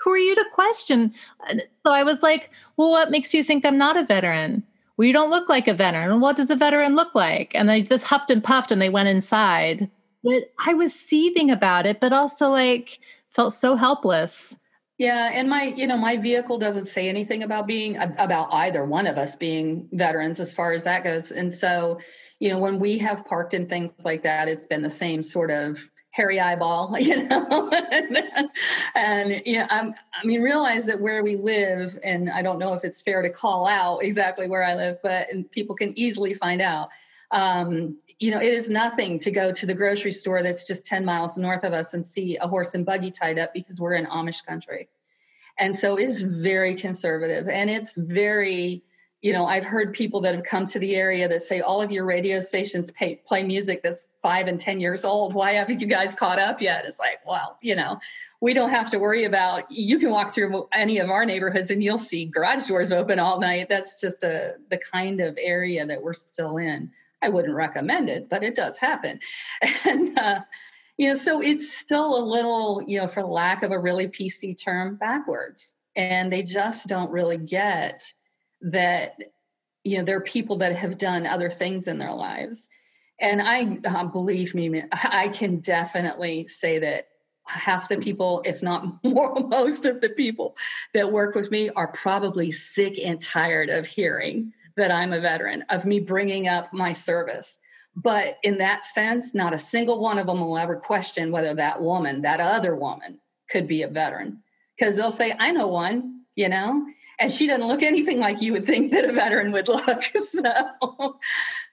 [0.00, 1.12] who are you to question?
[1.50, 2.48] So I was like,
[2.78, 4.62] well, what makes you think I'm not a veteran?
[4.96, 6.20] Well, you don't look like a veteran.
[6.20, 7.54] What does a veteran look like?
[7.54, 9.90] And they just huffed and puffed and they went inside.
[10.24, 12.98] But I was seething about it, but also like
[13.28, 14.58] felt so helpless.
[14.98, 19.06] Yeah, and my, you know, my vehicle doesn't say anything about being about either one
[19.06, 21.30] of us being veterans as far as that goes.
[21.30, 22.00] And so,
[22.40, 25.50] you know, when we have parked in things like that, it's been the same sort
[25.50, 25.78] of
[26.12, 28.18] hairy eyeball, you know, and,
[28.94, 32.72] and you know, I'm, I mean, realize that where we live, and I don't know
[32.72, 36.62] if it's fair to call out exactly where I live, but people can easily find
[36.62, 36.88] out.
[37.30, 41.04] Um, you know, it is nothing to go to the grocery store that's just 10
[41.04, 44.06] miles north of us and see a horse and buggy tied up because we're in
[44.06, 44.88] Amish country.
[45.58, 48.82] And so it's very conservative and it's very,
[49.22, 51.92] you know, I've heard people that have come to the area that say all of
[51.92, 55.34] your radio stations pay, play music that's five and 10 years old.
[55.34, 56.84] Why haven't you guys caught up yet?
[56.86, 58.00] It's like, well, you know,
[58.40, 61.82] we don't have to worry about, you can walk through any of our neighborhoods and
[61.82, 63.68] you'll see garage doors open all night.
[63.70, 66.92] That's just a, the kind of area that we're still in.
[67.22, 69.20] I wouldn't recommend it, but it does happen.
[69.86, 70.40] And, uh,
[70.96, 74.62] you know, so it's still a little, you know, for lack of a really PC
[74.62, 75.74] term, backwards.
[75.94, 78.02] And they just don't really get
[78.62, 79.12] that,
[79.84, 82.68] you know, there are people that have done other things in their lives.
[83.20, 87.08] And I uh, believe me, I can definitely say that
[87.46, 90.56] half the people, if not more, most of the people
[90.94, 95.64] that work with me are probably sick and tired of hearing that I'm a veteran,
[95.68, 97.58] of me bringing up my service.
[97.94, 101.80] But in that sense, not a single one of them will ever question whether that
[101.80, 104.42] woman, that other woman, could be a veteran.
[104.76, 106.86] Because they'll say, I know one, you know,
[107.18, 110.02] and she doesn't look anything like you would think that a veteran would look.
[110.24, 111.18] so,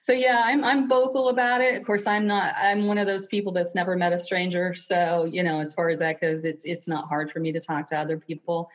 [0.00, 1.78] so yeah, I'm I'm vocal about it.
[1.78, 2.54] Of course, I'm not.
[2.56, 4.72] I'm one of those people that's never met a stranger.
[4.72, 7.60] So you know, as far as that goes, it's it's not hard for me to
[7.60, 8.70] talk to other people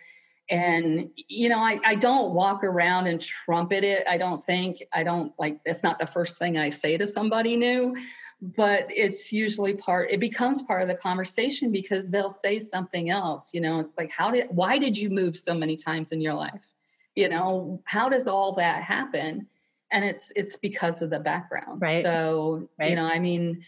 [0.50, 4.84] and you know I, I don't walk around and trumpet it i don't think.
[4.92, 7.96] I don't like that's not the first thing i say to somebody new.
[8.42, 13.52] But it's usually part it becomes part of the conversation because they'll say something else
[13.54, 13.80] you know?
[13.80, 16.62] It's like how did why did you move so many times in your life?
[17.16, 19.48] You know how does all that happen?
[19.92, 21.82] And it's it's because of the background.
[21.82, 22.04] Right.
[22.04, 22.90] So right.
[22.90, 23.66] you know i mean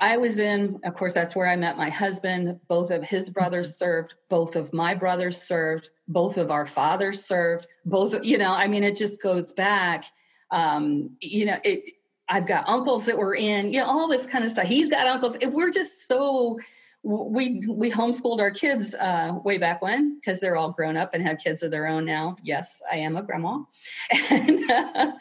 [0.00, 2.60] I was in, of course, that's where I met my husband.
[2.68, 7.66] Both of his brothers served, both of my brothers served, both of our fathers served,
[7.84, 10.04] both, you know, I mean, it just goes back.
[10.50, 11.94] Um, you know, it,
[12.28, 14.66] I've got uncles that were in, you know, all this kind of stuff.
[14.66, 15.36] He's got uncles.
[15.42, 16.58] We're just so
[17.02, 21.22] we we homeschooled our kids uh, way back when because they're all grown up and
[21.26, 22.36] have kids of their own now.
[22.42, 23.60] Yes, I am a grandma,
[24.30, 25.12] and uh,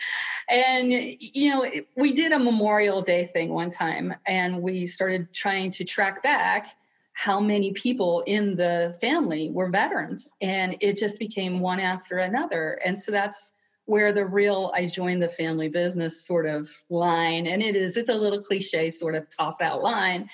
[0.49, 5.71] and you know we did a Memorial Day thing one time, and we started trying
[5.71, 6.67] to track back
[7.13, 12.79] how many people in the family were veterans, and it just became one after another,
[12.83, 13.53] and so that's
[13.85, 18.09] where the real I joined the family business sort of line, and it is it's
[18.09, 20.29] a little cliche sort of toss out line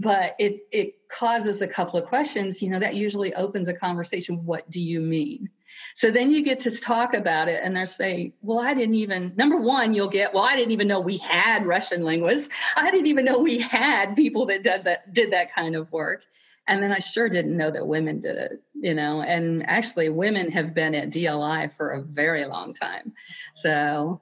[0.00, 4.44] but it it causes a couple of questions you know that usually opens a conversation
[4.44, 5.48] what do you mean?
[5.94, 9.32] So then you get to talk about it and they'll say well i didn't even
[9.36, 12.52] number one you'll get well i didn't even know we had russian linguists.
[12.76, 16.22] I didn't even know we had people that did that did that kind of work.
[16.66, 20.50] And then i sure didn't know that women did it you know and actually women
[20.50, 23.12] have been at dli for a very long time.
[23.54, 24.20] So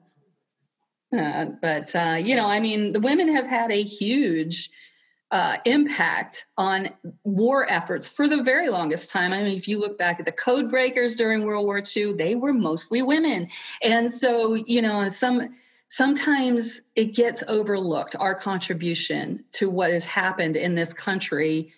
[1.17, 4.69] uh, but uh, you know i mean the women have had a huge
[5.33, 6.91] uh, impact on
[7.23, 9.33] war efforts for the very longest time.
[9.33, 12.35] I mean, if you look back at the code breakers during World War II, they
[12.35, 13.49] were mostly women.
[13.81, 15.55] And so, you know, some
[15.87, 21.73] sometimes it gets overlooked our contribution to what has happened in this country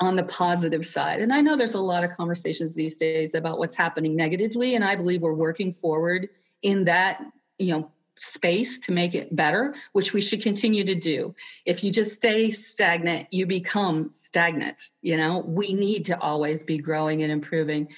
[0.00, 1.20] on the positive side.
[1.20, 4.84] And I know there's a lot of conversations these days about what's happening negatively, and
[4.84, 6.28] I believe we're working forward
[6.62, 7.20] in that,
[7.58, 11.34] you know, space to make it better, which we should continue to do.
[11.64, 14.78] If you just stay stagnant, you become stagnant.
[15.00, 17.88] You know, we need to always be growing and improving.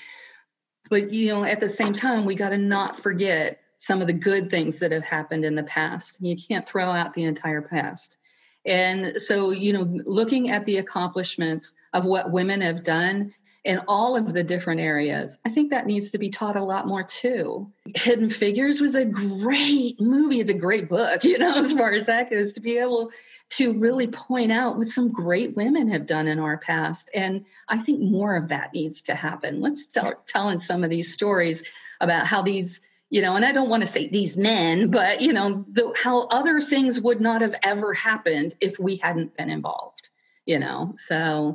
[0.91, 4.13] But, you know, at the same time, we got to not forget some of the
[4.13, 6.19] good things that have happened in the past.
[6.21, 8.19] You can't throw out the entire past.
[8.67, 14.15] And so, you know, looking at the accomplishments of what women have done in all
[14.15, 15.39] of the different areas.
[15.47, 17.73] I think that needs to be taught a lot more too.
[17.95, 20.41] Hidden Figures was a great movie.
[20.41, 23.11] It's a great book, you know, as far as that goes, to be able
[23.51, 27.11] to really point out what some great women have done in our past.
[27.15, 29.63] And I think more of that needs to happen.
[29.63, 31.65] Let's start telling some of these stories
[32.01, 35.33] about how these you know and i don't want to say these men but you
[35.33, 40.09] know the, how other things would not have ever happened if we hadn't been involved
[40.47, 41.55] you know so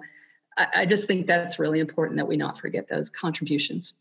[0.74, 3.93] I, just think that's really important that we not forget those contributions.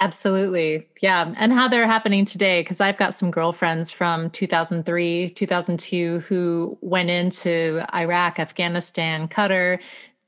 [0.00, 0.86] Absolutely.
[1.00, 1.34] Yeah.
[1.36, 2.60] And how they're happening today.
[2.60, 9.80] Because I've got some girlfriends from 2003, 2002 who went into Iraq, Afghanistan, Qatar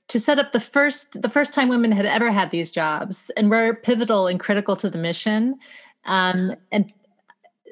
[0.09, 3.49] to set up the first the first time women had ever had these jobs and
[3.49, 5.57] were pivotal and critical to the mission.
[6.05, 6.93] Um, and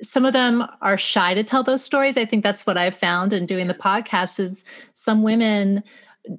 [0.02, 2.16] some of them are shy to tell those stories.
[2.16, 5.82] I think that's what I've found in doing the podcast is some women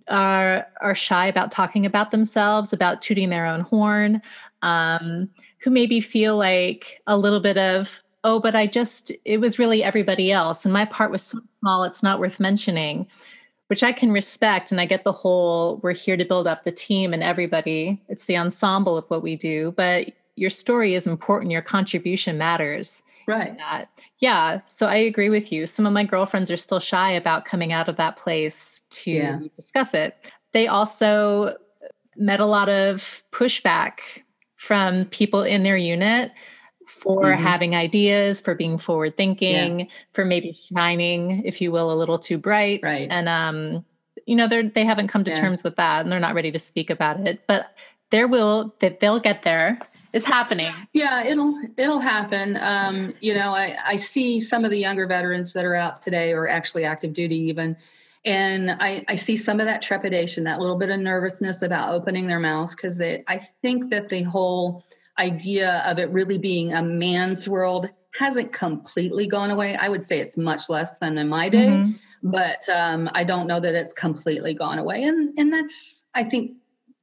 [0.07, 4.21] are are shy about talking about themselves, about tooting their own horn,
[4.61, 9.59] um, who maybe feel like a little bit of, oh, but I just it was
[9.59, 13.07] really everybody else, and my part was so small, it's not worth mentioning,
[13.67, 16.71] which I can respect, and I get the whole we're here to build up the
[16.71, 18.01] team and everybody.
[18.09, 21.51] It's the ensemble of what we do, but your story is important.
[21.51, 23.03] Your contribution matters.
[23.29, 23.57] Right.
[23.57, 23.89] That.
[24.17, 24.61] Yeah.
[24.65, 25.67] So I agree with you.
[25.67, 29.39] Some of my girlfriends are still shy about coming out of that place to yeah.
[29.55, 30.31] discuss it.
[30.51, 31.55] They also
[32.15, 34.23] met a lot of pushback
[34.55, 36.31] from people in their unit
[36.87, 37.43] for mm-hmm.
[37.43, 39.85] having ideas, for being forward thinking, yeah.
[40.13, 42.81] for maybe shining, if you will, a little too bright.
[42.83, 43.07] Right.
[43.11, 43.85] And um,
[44.25, 45.39] you know, they're they haven't come to yeah.
[45.39, 47.43] terms with that and they're not ready to speak about it.
[47.47, 47.75] But
[48.09, 49.79] there will that they'll get there
[50.13, 50.73] it's happening.
[50.93, 52.57] Yeah it'll it'll happen.
[52.59, 56.33] Um, you know I, I see some of the younger veterans that are out today
[56.33, 57.77] or actually active duty even.
[58.25, 62.27] And I, I see some of that trepidation that little bit of nervousness about opening
[62.27, 64.83] their mouths because i think that the whole
[65.17, 69.75] idea of it really being a man's world hasn't completely gone away.
[69.75, 71.91] I would say it's much less than in my day mm-hmm.
[72.23, 75.03] but um, i don't know that it's completely gone away.
[75.03, 76.53] And and that's i think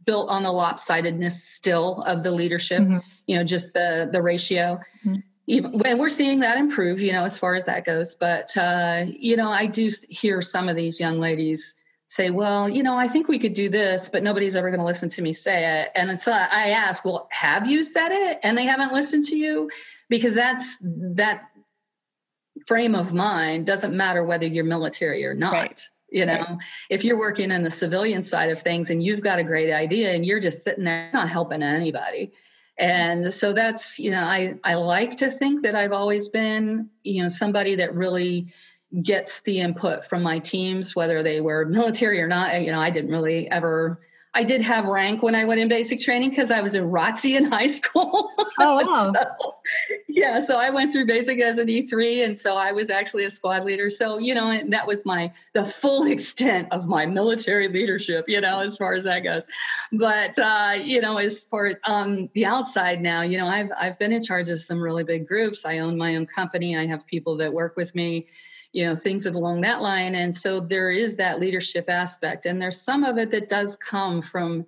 [0.06, 2.98] built on the lopsidedness still of the leadership mm-hmm.
[3.26, 4.80] you know just the the ratio.
[5.04, 5.16] Mm-hmm.
[5.46, 8.16] even and we're seeing that improve you know as far as that goes.
[8.16, 11.76] But uh, you know i do hear some of these young ladies
[12.08, 14.86] say well you know i think we could do this but nobody's ever going to
[14.86, 15.90] listen to me say it.
[15.96, 18.38] And so i ask well have you said it?
[18.42, 19.70] And they haven't listened to you?
[20.08, 21.48] Because that's that
[22.66, 25.52] frame of mind doesn't matter whether you're military or not.
[25.52, 26.58] Right you know
[26.90, 30.12] if you're working in the civilian side of things and you've got a great idea
[30.12, 32.32] and you're just sitting there not helping anybody.
[32.78, 37.22] And so that's you know i i like to think that i've always been you
[37.22, 38.52] know somebody that really
[39.02, 42.60] gets the input from my teams whether they were military or not.
[42.60, 43.98] You know i didn't really ever
[44.36, 47.38] I did have rank when I went in basic training because I was in ROTC
[47.38, 48.30] in high school.
[48.58, 49.12] Oh, wow.
[49.12, 49.54] so,
[50.08, 50.40] yeah.
[50.40, 52.24] So I went through basic as an E3.
[52.24, 53.90] And so I was actually a squad leader.
[53.90, 58.60] So, you know, that was my, the full extent of my military leadership, you know,
[58.60, 59.42] as far as that goes.
[59.92, 63.98] But, uh, you know, as far as um, the outside now, you know, I've, I've
[63.98, 65.66] been in charge of some really big groups.
[65.66, 66.78] I own my own company.
[66.78, 68.28] I have people that work with me
[68.76, 70.14] you know things along that line.
[70.14, 72.44] And so there is that leadership aspect.
[72.44, 74.66] And there's some of it that does come from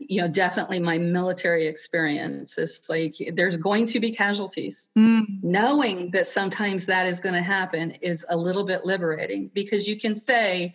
[0.00, 2.58] you know definitely my military experience.
[2.58, 4.90] It's like there's going to be casualties.
[4.98, 5.44] Mm.
[5.44, 10.00] knowing that sometimes that is going to happen is a little bit liberating because you
[10.00, 10.74] can say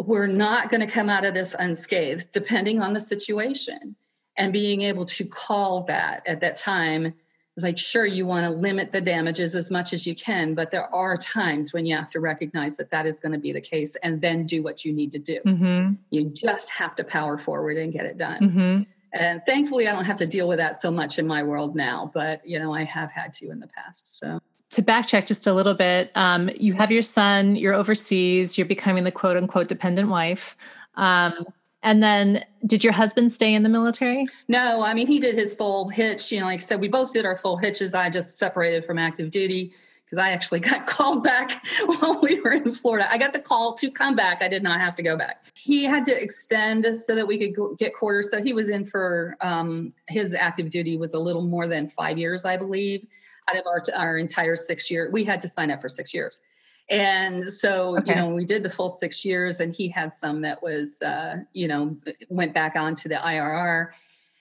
[0.00, 3.94] we're not going to come out of this unscathed depending on the situation
[4.36, 7.14] and being able to call that at that time
[7.60, 10.70] it's like, sure, you want to limit the damages as much as you can, but
[10.70, 13.60] there are times when you have to recognize that that is going to be the
[13.60, 15.40] case and then do what you need to do.
[15.44, 15.92] Mm-hmm.
[16.10, 18.40] You just have to power forward and get it done.
[18.40, 18.82] Mm-hmm.
[19.12, 22.10] And thankfully, I don't have to deal with that so much in my world now,
[22.14, 24.18] but you know, I have had to in the past.
[24.18, 28.66] So to backtrack just a little bit, um, you have your son, you're overseas, you're
[28.66, 30.56] becoming the quote unquote dependent wife.
[30.94, 31.46] Um,
[31.82, 34.26] and then did your husband stay in the military?
[34.48, 36.30] No, I mean, he did his full hitch.
[36.30, 37.94] You know, like I said, we both did our full hitches.
[37.94, 39.72] I just separated from active duty
[40.04, 43.10] because I actually got called back while we were in Florida.
[43.10, 44.42] I got the call to come back.
[44.42, 45.44] I did not have to go back.
[45.54, 48.30] He had to extend so that we could go, get quarters.
[48.30, 52.18] So he was in for um, his active duty was a little more than five
[52.18, 53.06] years, I believe,
[53.48, 55.08] out of our, our entire six year.
[55.10, 56.42] We had to sign up for six years.
[56.90, 58.10] And so, okay.
[58.10, 61.36] you know, we did the full six years, and he had some that was, uh,
[61.52, 61.96] you know,
[62.28, 63.90] went back onto the IRR.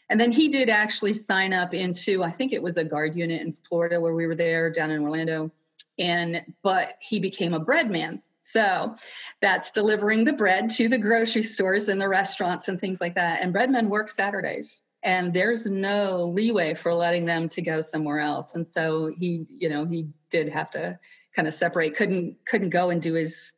[0.10, 3.42] And then he did actually sign up into, I think it was a guard unit
[3.42, 5.52] in Florida where we were there down in Orlando.
[6.00, 8.24] And, but he became a bread man.
[8.42, 8.96] So
[9.42, 13.42] that's delivering the bread to the grocery stores and the restaurants and things like that.
[13.44, 18.56] And breadmen work Saturdays and there's no leeway for letting them to go somewhere else.
[18.56, 21.00] And so he, you know, he did have to
[21.36, 23.54] kind of separate couldn't couldn't go and do his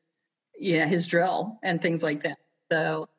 [0.57, 2.37] yeah his drill and things like that.
[2.71, 3.09] So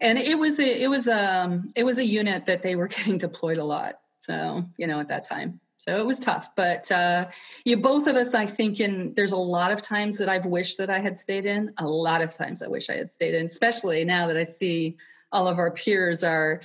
[0.00, 3.18] and it was a, it was um it was a unit that they were getting
[3.18, 3.98] deployed a lot.
[4.20, 5.60] So you know at that time.
[5.76, 7.26] So it was tough but uh
[7.64, 10.78] you both of us i think in there's a lot of times that i've wished
[10.78, 13.46] that i had stayed in a lot of times i wish i had stayed in
[13.46, 14.96] especially now that i see
[15.32, 16.60] all of our peers are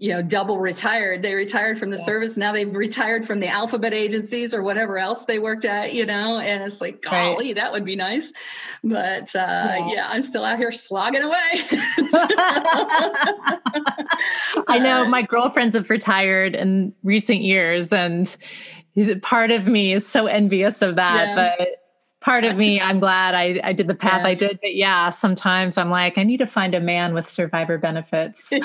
[0.00, 2.04] you know double retired they retired from the yeah.
[2.04, 6.06] service now they've retired from the alphabet agencies or whatever else they worked at you
[6.06, 7.56] know and it's like golly right.
[7.56, 8.32] that would be nice
[8.84, 9.88] but uh, yeah.
[9.92, 10.08] yeah.
[10.08, 11.34] i'm still out here slogging away
[14.68, 18.38] i know my girlfriends have retired in recent years and
[19.20, 21.34] part of me is so envious of that yeah.
[21.58, 21.68] but
[22.28, 24.28] part of me i'm glad i, I did the path yeah.
[24.28, 27.78] i did but yeah sometimes i'm like i need to find a man with survivor
[27.78, 28.52] benefits.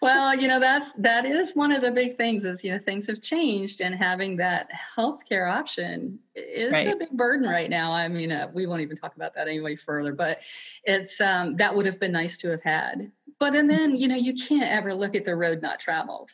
[0.00, 3.08] Well you know that's that is one of the big things is you know things
[3.08, 6.86] have changed and having that healthcare option is right.
[6.86, 7.92] a big burden right now.
[7.92, 10.40] I mean uh, we won't even talk about that anyway further but
[10.84, 13.10] it's um, that would have been nice to have had.
[13.40, 16.30] But and then you know you can't ever look at the road not traveled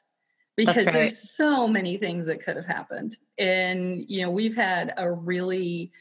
[0.56, 0.92] because right.
[0.92, 3.16] there's so many things that could have happened.
[3.38, 5.92] And you know we've had a really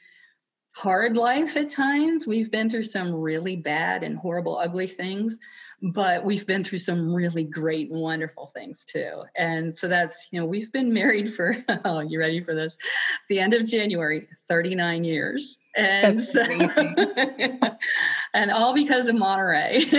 [0.75, 2.25] hard life at times.
[2.25, 5.39] We've been through some really bad and horrible ugly things
[5.83, 9.23] but we've been through some really great and wonderful things too.
[9.35, 12.77] And so that's you know we've been married for oh you ready for this?
[13.29, 16.41] The end of january 39 years and so,
[18.33, 19.85] and all because of monterey.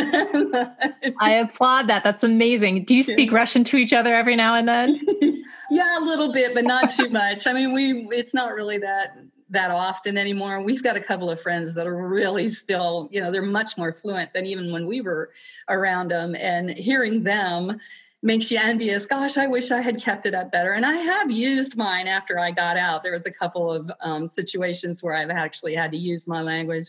[1.21, 2.05] I applaud that.
[2.05, 2.85] That's amazing.
[2.85, 5.01] Do you speak russian to each other every now and then?
[5.71, 7.47] Yeah a little bit but not too much.
[7.47, 9.17] I mean we it's not really that
[9.51, 10.61] that often anymore.
[10.61, 13.93] We've got a couple of friends that are really still, you know, they're much more
[13.93, 15.31] fluent than even when we were
[15.69, 16.35] around them.
[16.35, 17.81] And hearing them
[18.25, 19.07] makes you envious.
[19.07, 20.73] Gosh, I wish I had kept it up better.
[20.73, 23.03] And I have used mine after I got out.
[23.03, 26.89] There was a couple of um, situations where I've actually had to use my language,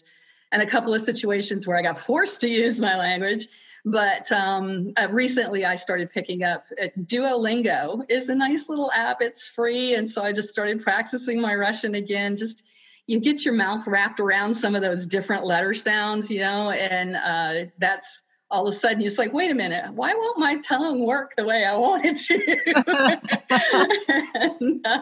[0.51, 3.47] and a couple of situations where I got forced to use my language.
[3.83, 8.09] But um, uh, recently, I started picking up uh, Duolingo.
[8.09, 9.17] is a nice little app.
[9.21, 12.37] It's free, and so I just started practicing my Russian again.
[12.37, 12.65] Just
[13.07, 17.15] you get your mouth wrapped around some of those different letter sounds, you know, and
[17.15, 18.23] uh, that's
[18.55, 21.43] all of a sudden it's like, wait a minute, why won't my tongue work the
[21.43, 22.37] way I want it to?
[24.61, 25.01] and, uh,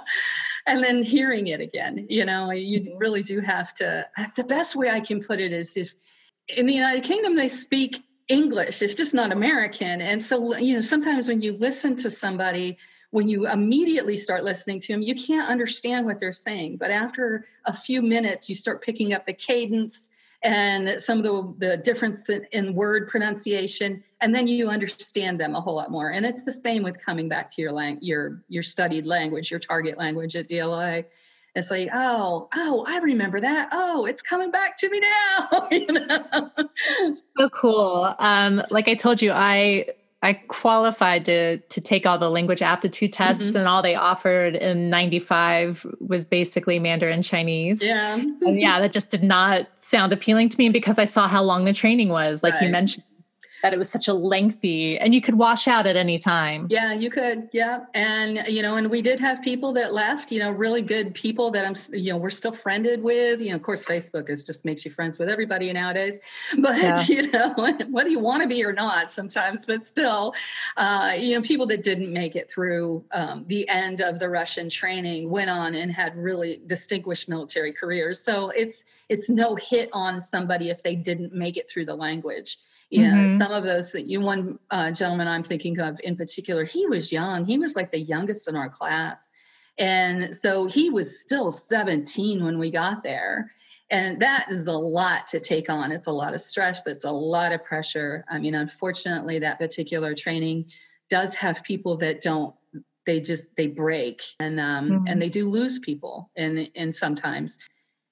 [0.65, 4.07] and, then hearing it again, you know, you really do have to.
[4.35, 5.93] The best way I can put it is if
[6.47, 8.81] in the United Kingdom they speak English.
[8.81, 10.01] It's just not American.
[10.01, 12.77] And so, you know, sometimes when you listen to somebody,
[13.11, 16.77] when you immediately start listening to them, you can't understand what they're saying.
[16.77, 20.09] But after a few minutes, you start picking up the cadence
[20.43, 25.55] and some of the, the difference in, in word pronunciation, and then you understand them
[25.55, 26.09] a whole lot more.
[26.09, 29.59] And it's the same with coming back to your lang- your your studied language, your
[29.59, 31.05] target language at DLI
[31.55, 33.69] it's like, oh, oh, I remember that.
[33.71, 35.67] Oh, it's coming back to me now.
[35.71, 36.49] you know?
[37.37, 38.15] So cool.
[38.17, 39.87] Um, like I told you, I
[40.23, 43.57] I qualified to to take all the language aptitude tests, mm-hmm.
[43.57, 47.83] and all they offered in '95 was basically Mandarin Chinese.
[47.83, 51.43] Yeah, and yeah, that just did not sound appealing to me because I saw how
[51.43, 52.63] long the training was, like right.
[52.63, 53.03] you mentioned
[53.63, 56.67] that it was such a lengthy and you could wash out at any time.
[56.69, 57.47] Yeah, you could.
[57.53, 57.85] Yeah.
[57.93, 61.49] And, you know, and we did have people that left, you know, really good people
[61.51, 63.41] that I'm, you know, we're still friended with.
[63.41, 66.19] You know, of course, Facebook is just makes you friends with everybody nowadays.
[66.59, 67.03] But, yeah.
[67.07, 67.53] you know,
[67.89, 70.33] whether you want to be or not sometimes, but still,
[70.75, 74.69] uh, you know, people that didn't make it through um, the end of the Russian
[74.69, 78.19] training went on and had really distinguished military careers.
[78.19, 82.57] So it's, it's no hit on somebody if they didn't make it through the language
[82.93, 83.37] you know mm-hmm.
[83.39, 87.45] some of those you one uh, gentleman i'm thinking of in particular he was young.
[87.45, 89.31] He was like the youngest in our class.
[89.77, 93.51] And so he was still 17 when we got there.
[93.89, 95.91] And that is a lot to take on.
[95.91, 96.83] It's a lot of stress.
[96.83, 98.25] That's a lot of pressure.
[98.29, 100.71] I mean unfortunately that particular training
[101.09, 102.55] does have people that don't
[103.05, 104.21] they just they break.
[104.39, 105.07] And um, mm-hmm.
[105.07, 107.57] and they do lose people and and sometimes.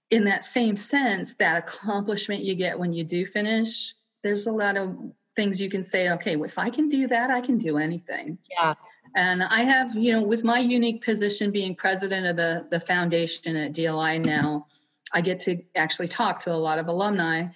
[0.10, 3.94] In that same sense that accomplishment you get when you do finish
[4.24, 4.96] there's a lot of
[5.36, 8.38] things you can say okay if i can do that i can do anything.
[8.50, 8.74] Yeah.
[9.16, 13.56] And i have you know with my unique position being president of the the foundation
[13.56, 14.68] at dli now
[15.14, 17.48] i get to actually talk to a lot of alumni.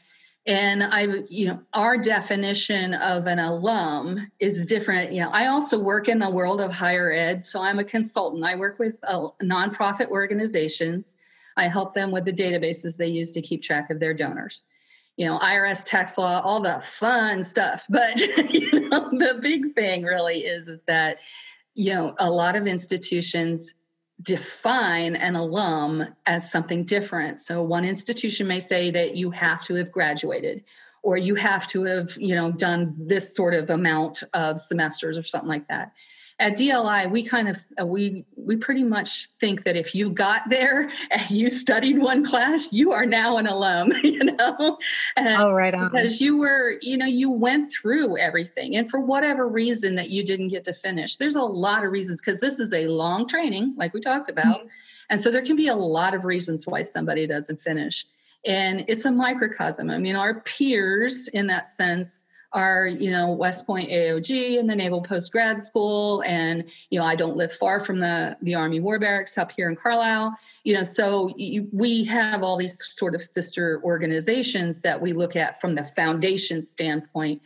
[0.47, 5.11] And i you know our definition of an alum is different.
[5.11, 8.43] You know i also work in the world of higher ed so i'm a consultant.
[8.43, 11.17] I work with uh, nonprofit organizations.
[11.57, 14.65] I help them with the databases they use to keep track of their donors
[15.17, 17.85] you know, IRS tax law, all the fun stuff.
[17.89, 21.19] But you know, the big thing really is is that
[21.73, 23.73] you know a lot of institutions
[24.21, 27.39] define an alum as something different.
[27.39, 30.63] So one institution may say that you have to have graduated
[31.03, 35.23] or you have to have, you know, done this sort of amount of semesters or
[35.23, 35.91] something like that.
[36.37, 40.49] At DLI, we kind of uh, we we pretty much think that if you got
[40.49, 43.91] there and you studied one class, you are now an alum.
[44.05, 44.77] You know,
[45.17, 45.91] and oh right on.
[45.91, 50.23] because you were you know you went through everything, and for whatever reason that you
[50.23, 53.73] didn't get to finish, there's a lot of reasons because this is a long training,
[53.77, 54.67] like we talked about, mm-hmm.
[55.09, 58.05] and so there can be a lot of reasons why somebody doesn't finish,
[58.45, 59.89] and it's a microcosm.
[59.89, 62.24] I mean, our peers in that sense
[62.55, 66.23] are you know west point aog and the naval post grad school.
[66.25, 69.69] And you know i don't live far from the the army war barracks up here
[69.69, 70.35] in carlisle.
[70.63, 75.35] You know so you, we have all these sort of sister organizations that we look
[75.35, 77.41] at from the foundation standpoint.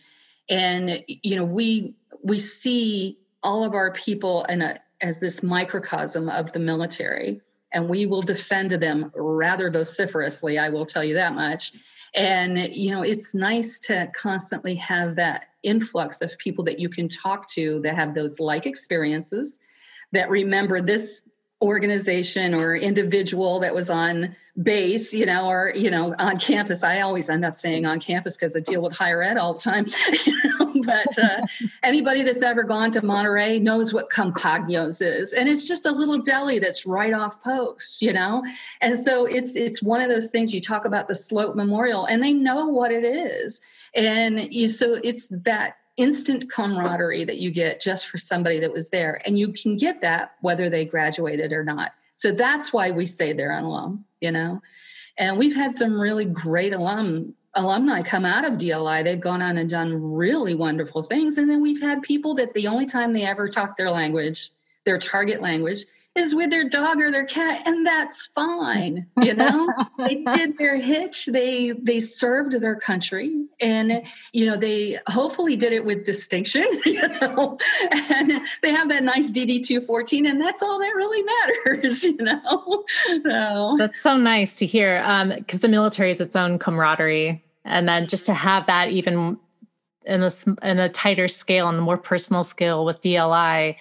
[0.48, 6.30] And you know we we see all of our people in a as this microcosm
[6.30, 7.42] of the military.
[7.72, 11.74] And we will defend them rather vociferously i will tell you that much
[12.16, 17.10] and, you know, it's nice to constantly have that influx of people that you can
[17.10, 19.60] talk to that have those like experiences,
[20.12, 21.22] that remember this
[21.62, 26.84] organization or individual that was on base, you know, or, you know, on campus.
[26.84, 29.60] I always end up saying on campus because I deal with higher ed all the
[29.60, 29.86] time.
[30.86, 31.46] but uh,
[31.84, 35.34] anybody that's ever gone to Monterey knows what Compagno's is.
[35.34, 38.44] And it's just a little deli that's right off post, you know?
[38.82, 42.24] And so it's it's one of those things you talk about the Sloat Memorial and
[42.24, 43.62] they know what it is.
[43.94, 48.90] And you, so it's that instant camaraderie that you get just for somebody that was
[48.90, 49.22] there.
[49.26, 51.92] And you can get that whether they graduated or not.
[52.16, 54.62] So that's why we say they're an alum, you know?
[55.18, 59.04] And we've had some really great alum alumni come out of DLI.
[59.04, 61.38] They've gone on and done really wonderful things.
[61.38, 64.52] And then we've had people that the only time they ever talk their language,
[64.86, 65.86] their target language,
[66.20, 69.70] is with their dog or their cat and that's fine you know?
[69.98, 75.74] They did their hitch they they served their country and you know they hopefully did
[75.74, 77.58] it with distinction you know?
[77.92, 82.84] And they have that nice dd 214 and that's all that really matters you know?
[83.24, 83.76] So.
[83.78, 88.08] That's so nice to hear um because the military is its own camaraderie and then
[88.08, 89.38] just to have that even
[90.06, 90.30] in a
[90.64, 93.76] in a tighter scale and a more personal scale with DLI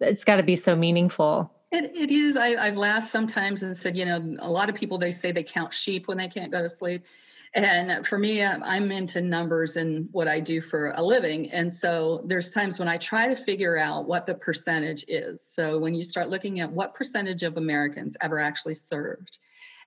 [0.00, 2.36] it's got to be so meaningful it, it is.
[2.36, 5.44] I, have laughed sometimes and said, you know, a lot of people they say they
[5.44, 7.04] count sheep when they can't go to sleep,
[7.52, 12.22] and for me, I'm into numbers and what I do for a living, and so
[12.24, 15.42] there's times when I try to figure out what the percentage is.
[15.42, 19.38] So when you start looking at what percentage of Americans ever actually served,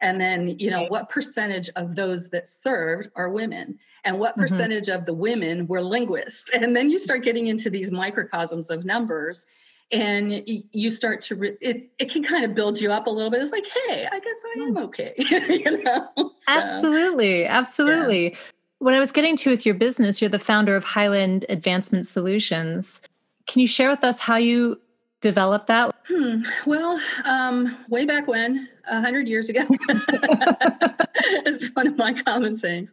[0.03, 4.41] and then you know what percentage of those that served are women and what mm-hmm.
[4.41, 4.99] percentage mm-hmm.
[4.99, 9.47] of the women were linguists and then you start getting into these microcosms of numbers
[9.91, 13.29] and you start to re- it it can kind of build you up a little
[13.29, 14.77] bit it's like hey i guess i am hmm.
[14.77, 18.37] okay you know so, absolutely absolutely yeah.
[18.79, 23.01] what i was getting to with your business you're the founder of highland advancement solutions
[23.45, 24.79] can you share with us how you
[25.21, 26.41] developed that hmm.
[26.65, 29.61] well um, way back when a hundred years ago.
[31.45, 32.91] it's one of my common sayings.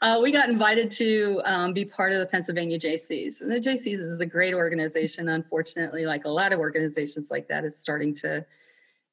[0.00, 3.98] Uh, we got invited to um, be part of the Pennsylvania Jaycees, And the Jaycees
[3.98, 5.28] is a great organization.
[5.28, 8.44] Unfortunately, like a lot of organizations like that, it's starting to,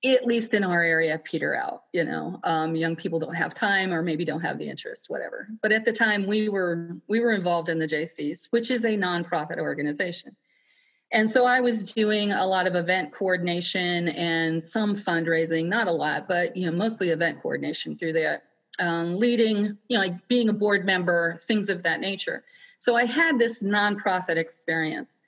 [0.06, 1.84] at least in our area, peter out.
[1.94, 5.48] You know, um, young people don't have time or maybe don't have the interest, whatever.
[5.62, 8.98] But at the time, we were we were involved in the Jaycees, which is a
[8.98, 10.36] nonprofit organization.
[11.12, 15.92] And so I was doing a lot of event coordination and some fundraising, not a
[15.92, 18.44] lot, but you know, mostly event coordination through that,
[18.80, 22.44] um, leading, you know, like being a board member, things of that nature.
[22.78, 25.24] So I had this nonprofit experience.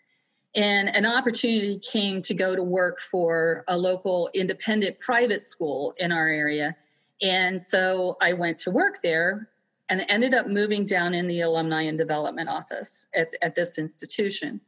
[0.55, 6.11] And an opportunity came to go to work for a local independent private school in
[6.11, 6.75] our area.
[7.21, 9.47] And so I went to work there
[9.89, 14.61] and ended up moving down in the alumni and development office at, at this institution.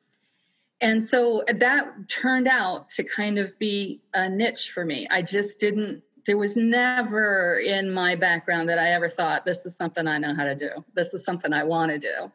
[0.81, 5.07] And so that turned out to kind of be a niche for me.
[5.09, 9.77] I just didn't, there was never in my background that I ever thought, this is
[9.77, 10.83] something I know how to do.
[10.95, 12.31] This is something I want to do.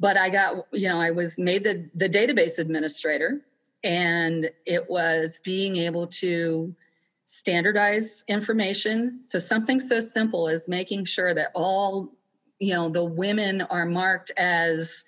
[0.00, 3.42] But I got, you know, I was made the, the database administrator,
[3.84, 6.74] and it was being able to
[7.26, 9.20] standardize information.
[9.24, 12.12] So something so simple as making sure that all,
[12.58, 15.04] you know, the women are marked as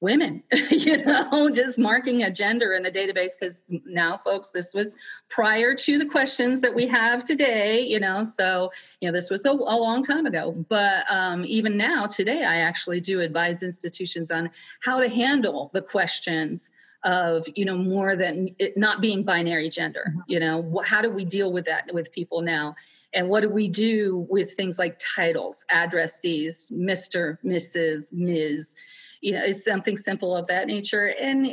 [0.00, 4.96] women, you know, just marking a gender in the database because now, folks, this was
[5.28, 9.44] prior to the questions that we have today, you know, so, you know, this was
[9.44, 10.52] a, a long time ago.
[10.68, 14.50] But um, even now, today, I actually do advise institutions on
[14.82, 16.72] how to handle the questions
[17.02, 20.20] of you know more than it not being binary gender mm-hmm.
[20.26, 22.74] you know how do we deal with that with people now
[23.14, 28.74] and what do we do with things like titles addressees mr mrs ms
[29.20, 31.06] you know, it's something simple of that nature.
[31.06, 31.46] And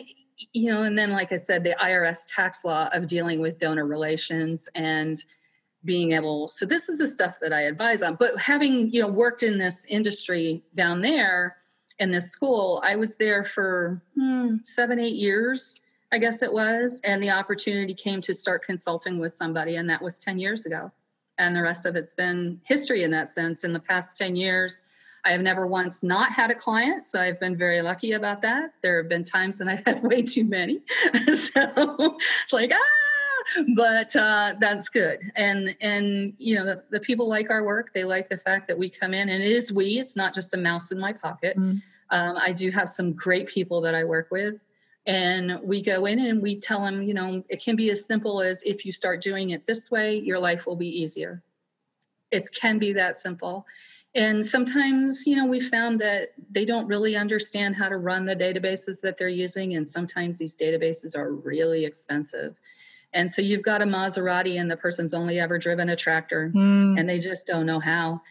[0.53, 3.85] you know, and then, like I said, the IRS tax law of dealing with donor
[3.85, 5.17] relations and
[5.85, 8.15] being able so this is the stuff that i advise on.
[8.15, 11.55] But having you know worked in this industry down there
[11.99, 15.79] in this school i was there for hmm, seven eight years
[16.11, 16.99] i guess it was.
[17.03, 20.91] And the opportunity came to start consulting with somebody and that was 10 years ago.
[21.37, 23.63] And the rest of it's been history in that sense.
[23.63, 24.85] In the past 10 years
[25.27, 28.71] I have never once not had a client, so I've been very lucky about that.
[28.81, 30.79] There have been times when I've had way too many.
[31.33, 35.19] so it's like, ah, but uh, that's good.
[35.35, 37.93] And and you know the, the, people like our work.
[37.93, 39.99] They like the fact that we come in and it is we.
[39.99, 41.57] It's not just a mouse in my pocket.
[41.57, 41.81] Mm.
[42.09, 44.55] Um, I do have some great people that I work with.
[45.05, 48.41] And we go in and we tell them, you know, it can be as simple
[48.41, 51.41] as if you start doing it this way, your life will be easier.
[52.29, 53.65] It can be that simple
[54.17, 58.35] and sometimes, you know, we found that they don't really understand how to run the
[58.35, 59.75] databases that they're using.
[59.75, 62.55] And sometimes these databases are really expensive.
[63.13, 66.99] And so you've got a Maserati and the person's only ever driven a tractor mm.
[66.99, 68.21] and they just don't know how.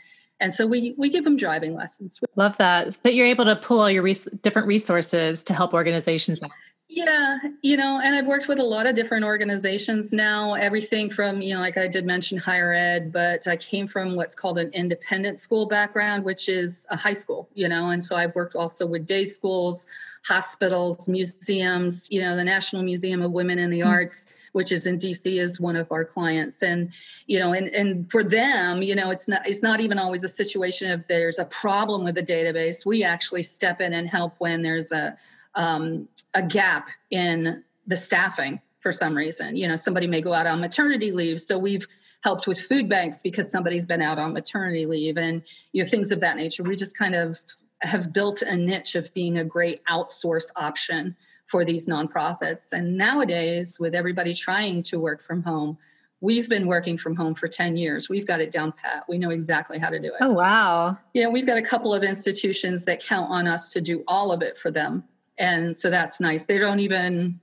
[0.41, 2.21] And so we, we give them driving lessons.
[2.35, 2.99] Love that.
[3.05, 6.43] But you're able to pull all your res- different resources to help organizations.
[6.89, 11.43] Yeah, you know, and I've worked with a lot of different organizations now, everything from,
[11.43, 14.71] you know, like I did mention higher ed, but I came from what's called an
[14.73, 18.87] independent school background, which is a high school, you know, and so I've worked also
[18.87, 19.89] with day schools,
[20.25, 23.89] hospitals, museums, you know, the National Museum of Women in the mm-hmm.
[23.89, 24.27] Arts
[24.57, 26.91] which is in DC is one of our clients and
[27.27, 30.29] you know and and for them you know it's not it's not even always a
[30.29, 34.63] situation if there's a problem with the database we actually step in and help when
[34.63, 35.15] there's a
[35.57, 39.57] um, a gap in the staffing for some reason.
[39.57, 41.89] You know, somebody may go out on maternity leave, so we've
[42.23, 45.43] helped with food banks because somebody's been out on maternity leave, and
[45.73, 46.63] you know things of that nature.
[46.63, 47.39] We just kind of
[47.81, 52.73] have built a niche of being a great outsource option for these nonprofits.
[52.73, 55.79] And nowadays, with everybody trying to work from home,
[56.21, 58.09] we've been working from home for 10 years.
[58.09, 59.05] We've got it down pat.
[59.09, 60.15] We know exactly how to do it.
[60.21, 60.99] Oh, wow.
[61.13, 64.43] Yeah, we've got a couple of institutions that count on us to do all of
[64.43, 65.05] it for them
[65.39, 66.45] and so that's nice.
[66.45, 67.41] They don't even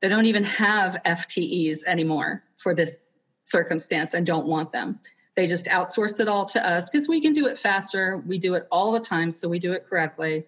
[0.00, 3.04] they don't even have ftes anymore for this
[3.44, 5.00] circumstance and don't want them.
[5.34, 8.22] They just outsource it all to us because we can do it faster.
[8.26, 10.46] We do it all the time so we do it correctly.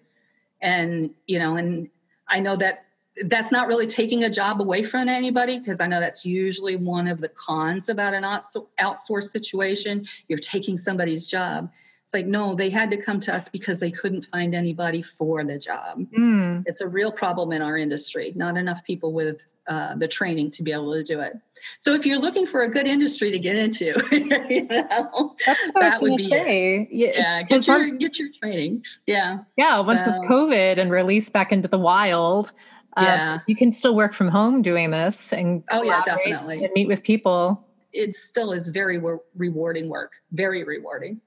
[0.61, 1.89] And you know and
[2.27, 2.85] i know that
[3.25, 7.07] that's not really taking a job away from anybody because i know that's usually one
[7.07, 10.05] of the cons about an outsourced situation.
[10.27, 11.71] You're taking somebody's job
[12.11, 15.45] it's like, no, they had to come to us because they couldn't find anybody for
[15.45, 16.05] the job.
[16.11, 16.63] Mm.
[16.65, 18.33] It's a real problem in our industry.
[18.35, 21.37] Not enough people with uh, the training to be able to do it.
[21.79, 25.37] So if you're looking for a good industry to get into, you know,
[25.79, 26.89] that would be say.
[26.91, 27.15] It.
[27.15, 28.83] Yeah, get your, get your training.
[29.05, 29.39] Yeah.
[29.55, 29.79] Yeah.
[29.79, 32.51] Once so, this COVID and release back into the wild,
[32.97, 33.39] uh, yeah.
[33.47, 37.03] you can still work from home doing this and oh yeah, definitely and meet with
[37.03, 37.65] people.
[37.93, 40.11] It still is very re- rewarding work.
[40.33, 41.21] Very rewarding.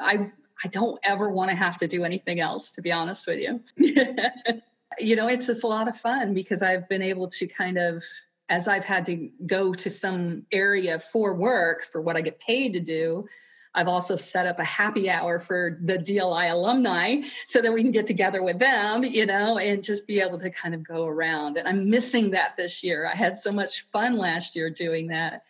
[0.00, 0.30] I
[0.62, 3.60] I don't ever want to have to do anything else, to be honest with you.
[4.98, 8.04] you know, it's just a lot of fun because I've been able to kind of,
[8.48, 12.74] as I've had to go to some area for work for what I get paid
[12.74, 13.26] to do,
[13.72, 17.92] I've also set up a happy hour for the DLI alumni so that we can
[17.92, 21.56] get together with them, you know, and just be able to kind of go around.
[21.56, 23.06] And I'm missing that this year.
[23.06, 25.44] I had so much fun last year doing that.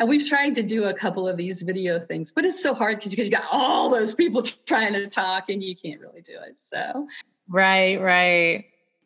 [0.00, 3.00] And we've tried to do a couple of these video things, but it's so hard
[3.00, 6.56] because you got all those people trying to talk and you can't really do it.
[6.58, 7.06] So,
[7.48, 8.64] right, right.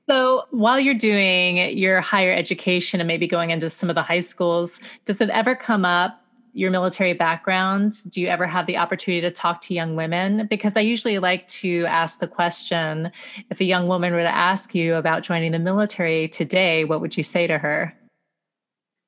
[0.09, 4.20] So, while you're doing your higher education and maybe going into some of the high
[4.20, 6.20] schools, does it ever come up
[6.53, 7.95] your military background?
[8.11, 10.47] Do you ever have the opportunity to talk to young women?
[10.47, 13.11] Because I usually like to ask the question
[13.51, 17.16] if a young woman were to ask you about joining the military today, what would
[17.16, 17.97] you say to her?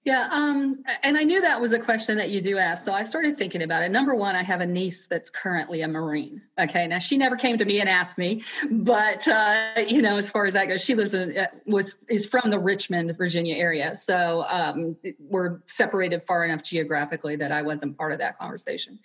[0.07, 2.85] Yeah, um, and I knew that was a question that you do ask.
[2.85, 3.91] So I started thinking about it.
[3.91, 6.43] Number one, I have a niece that's currently a Marine.
[6.57, 10.31] Okay, now she never came to me and asked me, but uh, you know, as
[10.31, 13.97] far as that goes, she lives in uh, was is from the Richmond, Virginia area.
[13.97, 19.01] So um, we're separated far enough geographically that I wasn't part of that conversation.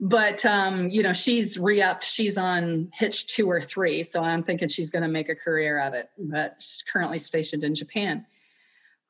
[0.00, 2.02] But um, you know, she's re-upped.
[2.02, 5.78] She's on hitch two or three, so I'm thinking she's going to make a career
[5.80, 6.08] of it.
[6.18, 8.24] But she's currently stationed in Japan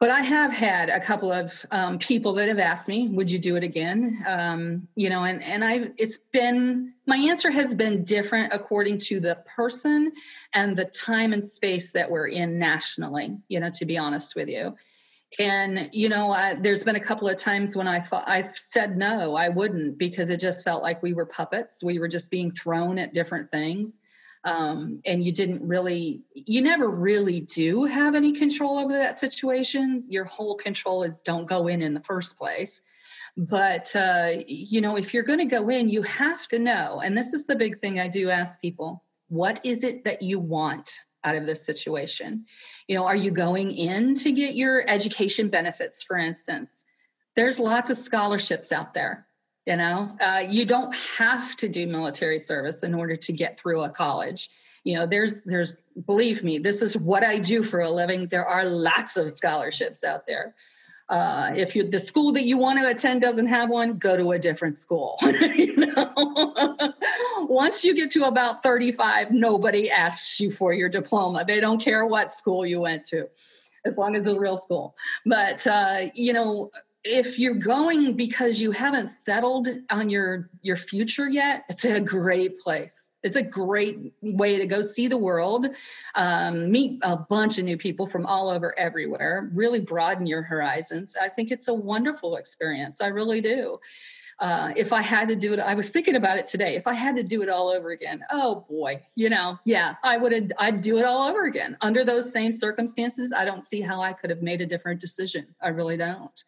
[0.01, 3.38] but I have had a couple of um, people that have asked me, "Would you
[3.38, 8.05] do it again?" Um, you know, and and I've it's been my answer has been
[8.05, 10.12] different according to the person
[10.53, 13.38] and the time and space that we're in nationally.
[13.49, 14.76] You know, to be honest with you,
[15.38, 18.97] and you know, I, there's been a couple of times when I thought I said
[18.97, 21.82] no, I wouldn't because it just felt like we were puppets.
[21.82, 24.01] We were just being thrown at different things.
[24.45, 30.05] Um, and you didn't really you never really do have any control over that situation.
[30.09, 32.82] Your whole control is don't go in in the first place.
[33.36, 37.16] But uh, you know if you're going to go in you have to know and
[37.16, 40.88] this is the big thing i do ask people what is it that you want
[41.24, 42.45] out of this situation?
[42.86, 46.84] You know are you going in to get your education benefits for instance?
[47.34, 49.26] There's lots of scholarships out there
[49.66, 50.16] you know?
[50.20, 54.50] Uh, you don't have to do military service in order to get through a college.
[54.84, 58.28] You know there's there's believe me this is what i do for a living.
[58.28, 60.54] There are lots of scholarships out there.
[61.08, 64.32] Uh, if you the school that you want to attend doesn't have one go to
[64.32, 66.74] a different school you know?
[67.40, 71.44] Once you get to about 35 nobody asks you for your diploma.
[71.46, 73.28] They don't care what school you went to
[73.86, 74.96] as long as it's a real school.
[75.24, 76.70] But uh, you know
[77.05, 82.59] if you're going because you haven't settled on your your future yet it's a great
[82.59, 85.66] place it's a great way to go see the world
[86.14, 91.14] um, meet a bunch of new people from all over everywhere really broaden your horizons
[91.20, 93.78] i think it's a wonderful experience i really do
[94.40, 96.74] uh, if I had to do it, I was thinking about it today.
[96.74, 100.16] If I had to do it all over again, oh boy, you know, yeah, I
[100.16, 101.76] would have, I'd do it all over again.
[101.80, 105.46] Under those same circumstances, I don't see how I could have made a different decision.
[105.62, 106.42] I really don't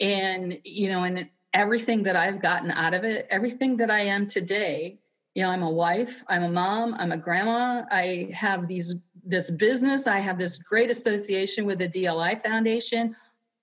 [0.00, 4.26] and you know and everything that i've gotten out of it everything that i am
[4.26, 4.98] today
[5.34, 7.82] you know i'm a wife i'm a mom i'm a grandma.
[7.90, 8.94] I have these
[9.24, 13.14] this business i have this great association with the dli foundation.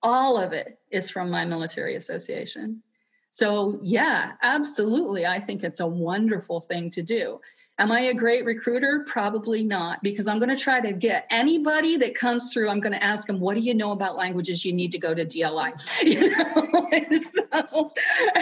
[0.03, 2.83] All of it is from my military association.
[3.31, 7.39] So yeah absolutely i think it's a wonderful thing to do
[7.77, 9.03] Am I a great recruiter?
[9.05, 12.69] Probably not, because I'm going to try to get anybody that comes through.
[12.69, 14.63] I'm going to ask them, "What do you know about languages?
[14.63, 15.73] You need to go to DLI."
[16.05, 17.93] You know, and so,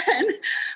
[0.07, 0.27] and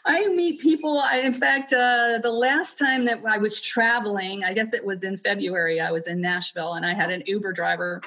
[0.06, 1.00] I meet people.
[1.00, 5.04] I, in fact, uh, the last time that I was traveling, I guess it was
[5.04, 5.80] in February.
[5.80, 8.02] I was in Nashville, and I had an Uber driver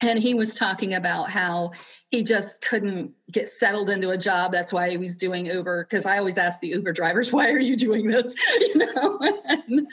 [0.00, 1.72] and he was talking about how
[2.10, 4.52] he just couldn't get settled into a job.
[4.52, 7.58] That's why he was doing uber because i always ask the uber drivers why are
[7.58, 8.34] you doing this?
[8.60, 9.18] You know?
[9.48, 9.86] And,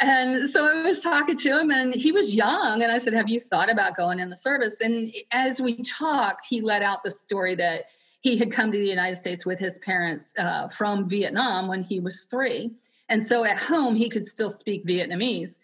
[0.00, 3.28] and so i was talking to him and he was young and i said have
[3.28, 4.80] you thought about going in the service?
[4.80, 7.86] And as we talked he let out the story that
[8.20, 12.00] he had come to the united states with his parents uh, from vietnam when he
[12.00, 12.72] was three.
[13.08, 15.58] And so at home he could still speak vietnamese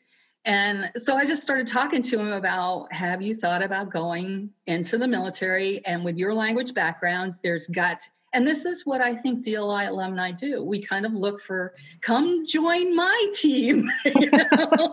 [0.45, 4.97] and so I just started talking to him about have you thought about going into
[4.97, 5.84] the military?
[5.84, 7.99] And with your language background, there's got,
[8.32, 10.62] and this is what I think DLI alumni do.
[10.62, 13.91] We kind of look for, come join my team.
[14.05, 14.93] you know?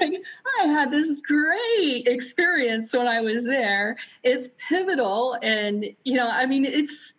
[0.00, 0.22] like,
[0.60, 3.96] I had this great experience when I was there.
[4.22, 5.36] It's pivotal.
[5.42, 7.14] And, you know, I mean, it's,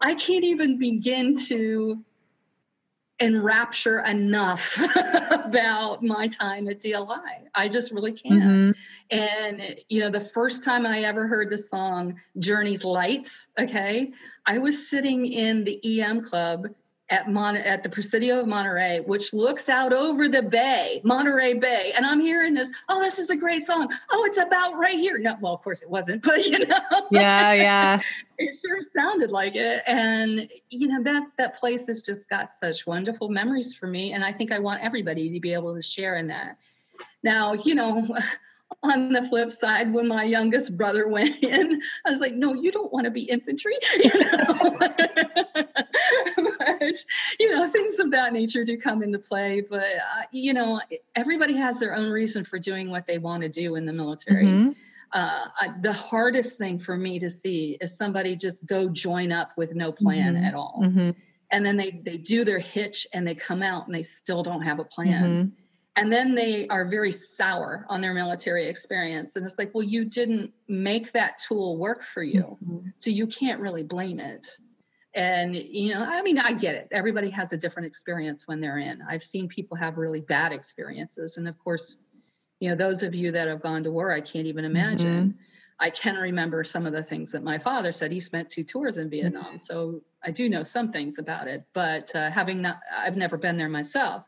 [0.00, 2.04] I can't even begin to
[3.20, 4.78] enrapture enough
[5.30, 7.48] about my time at DLI.
[7.54, 8.42] I just really can't.
[8.42, 9.16] Mm-hmm.
[9.18, 14.12] And, you know, the first time I ever heard the song Journey's Lights, okay,
[14.46, 16.68] I was sitting in the EM club
[17.10, 21.92] at Mon- at the Presidio of Monterey, which looks out over the bay, Monterey Bay,
[21.96, 22.70] and I'm hearing this.
[22.88, 23.90] Oh, this is a great song.
[24.10, 25.18] Oh, it's about right here.
[25.18, 26.78] No, well, of course it wasn't, but you know,
[27.10, 28.00] yeah, yeah,
[28.38, 29.82] it sure sounded like it.
[29.86, 34.24] And you know that that place has just got such wonderful memories for me, and
[34.24, 36.58] I think I want everybody to be able to share in that.
[37.22, 38.16] Now, you know,
[38.82, 42.70] on the flip side, when my youngest brother went in, I was like, no, you
[42.70, 43.74] don't want to be infantry.
[44.02, 44.78] You know?
[46.78, 46.94] But,
[47.40, 49.60] you know, things of that nature do come into play.
[49.60, 50.80] But, uh, you know,
[51.14, 54.46] everybody has their own reason for doing what they want to do in the military.
[54.46, 54.70] Mm-hmm.
[55.10, 59.52] Uh, I, the hardest thing for me to see is somebody just go join up
[59.56, 60.44] with no plan mm-hmm.
[60.44, 60.80] at all.
[60.82, 61.10] Mm-hmm.
[61.50, 64.62] And then they, they do their hitch and they come out and they still don't
[64.62, 65.48] have a plan mm-hmm
[65.98, 70.04] and then they are very sour on their military experience and it's like well you
[70.04, 72.88] didn't make that tool work for you mm-hmm.
[72.96, 74.46] so you can't really blame it
[75.18, 76.88] and you know i mean i get it.
[76.92, 79.02] Everybody has a different experience when they're in.
[79.02, 81.36] I've seen people have really bad experiences.
[81.36, 81.98] And of course
[82.60, 85.30] you know those of you that have gone to war i can't even imagine.
[85.30, 85.40] Mm-hmm.
[85.80, 88.12] i can remember some of the things that my father said.
[88.12, 89.56] He spent two tours in vietnam mm-hmm.
[89.56, 91.64] so i do know some things about it.
[91.74, 94.24] But uh, having not i've never been there myself.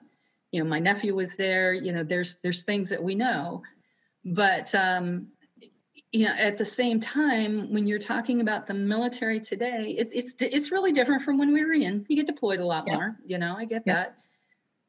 [0.51, 1.73] You know my nephew was there.
[1.73, 3.63] You know there's there's things that we know.
[4.25, 5.29] But um
[6.13, 10.35] you know at the same time when you're talking about the military today it's it's
[10.41, 12.95] it's really different from when we were in you get deployed a lot yeah.
[12.95, 13.95] more you know i get yeah.
[13.95, 14.17] that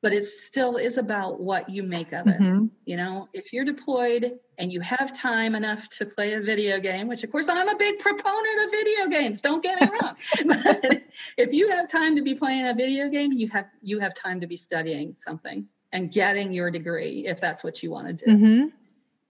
[0.02, 2.40] but it still is about what you make of it.
[2.40, 2.66] Mm-hmm.
[2.86, 7.08] You know, if you're deployed and you have time enough to play a video game,
[7.08, 10.16] which of course I'm a big proponent of video games, don't get me wrong.
[10.46, 11.04] but
[11.38, 14.42] if you have time to be playing a video game, you have you have time
[14.42, 15.68] to be studying something.
[15.94, 18.32] and getting your degree if that's what you want to do.
[18.32, 18.68] Mm-hmm.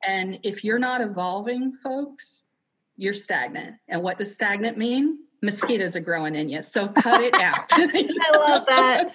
[0.08, 2.44] And if you're not evolving, folks,
[2.98, 3.76] you're stagnant.
[3.88, 5.20] And what does stagnant mean?
[5.44, 6.62] Mosquitoes are growing in you.
[6.62, 7.66] So cut it out.
[7.72, 9.14] I love that.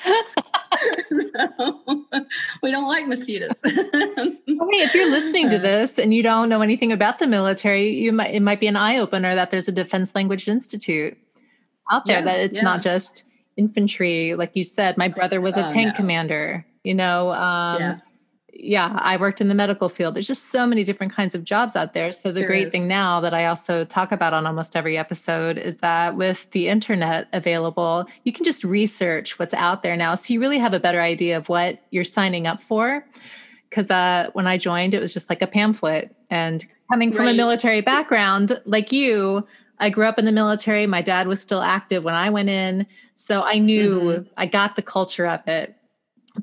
[1.11, 2.05] so,
[2.63, 3.61] we don't like mosquitoes.
[3.65, 8.13] hey, if you're listening to this and you don't know anything about the military, you
[8.13, 11.17] might it might be an eye opener that there's a Defense Language Institute
[11.91, 12.19] out there.
[12.19, 12.63] Yeah, that it's yeah.
[12.63, 13.25] not just
[13.57, 14.97] infantry, like you said.
[14.97, 15.95] My brother was a Oh, tank no.
[15.95, 16.67] commander.
[16.83, 17.99] You know, um, Yeah.
[18.61, 18.99] Yeah.
[19.01, 20.15] I worked in the medical field.
[20.15, 22.13] There's just so many different kinds of jobs out there.
[22.13, 22.73] So the great is.
[22.73, 26.69] thing now that I also talk about on almost every episode is that with the
[26.69, 30.15] internet available, you can just research what's out there now.
[30.15, 33.05] So you really have a better idea of what you're signing up for
[33.69, 36.15] because uh, when I joined, it was just like a pamphlet.
[36.31, 39.47] And coming from a military background like you,
[39.79, 40.87] I grew up in the military.
[40.87, 42.87] My dad was still active when I went in.
[43.15, 44.27] So I knew Mhm.
[44.37, 45.76] I got the culture of it.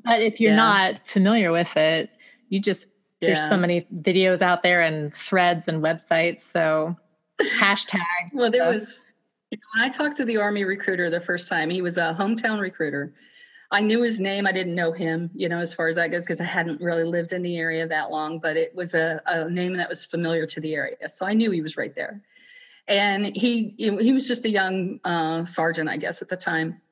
[0.04, 0.56] But if you're Yeah.
[0.56, 2.10] not familiar with it,
[2.48, 2.88] you just,
[3.20, 6.40] there's so many videos out there and threads and websites.
[6.40, 6.96] So
[7.40, 8.00] hashtag.
[8.32, 8.74] Well, there stuff.
[8.74, 9.02] was,
[9.50, 13.14] when I talked to the Army recruiter the first time, he was a hometown recruiter.
[13.70, 14.46] I knew his name.
[14.46, 17.02] I didn't know him, you know, as far as that goes, because I hadn't really
[17.04, 20.46] lived in the area that long, but it was a, a name that was familiar
[20.46, 21.08] to the area.
[21.08, 22.20] So I knew he was right there.
[22.86, 26.82] And he, he was just a young uh, sergeant, I guess, at the time.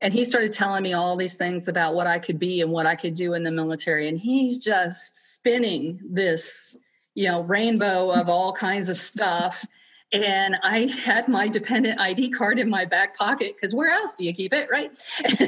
[0.00, 2.86] And he started telling me all these things about what I could be and what
[2.86, 4.08] I could do in the military.
[4.08, 6.76] And he's just spinning this,
[7.14, 9.64] you know, rainbow of all kinds of stuff.
[10.10, 14.24] And I had my dependent ID card in my back pocket because where else do
[14.24, 14.90] you keep it, right?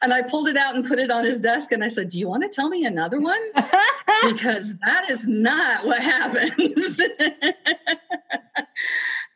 [0.00, 1.72] and I pulled it out and put it on his desk.
[1.72, 3.40] And I said, Do you want to tell me another one?
[4.28, 7.00] because that is not what happens.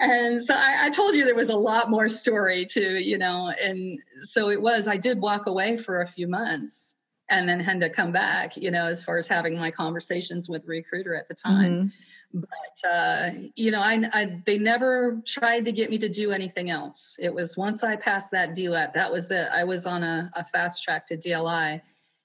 [0.05, 3.49] And so I, I told you there was a lot more story to, you know,
[3.49, 6.95] and so it was, I did walk away for a few months
[7.31, 10.63] and then had to come back, you know, as far as having my conversations with
[10.63, 11.91] the recruiter at the time.
[11.91, 11.93] Mhm.
[12.35, 16.69] But, uh, you know, I, I, they never tried to get me to do anything
[16.69, 17.17] else.
[17.19, 19.49] It was once I passed that DLAB, that was it.
[19.51, 21.81] I was on a, a fast track to DLI.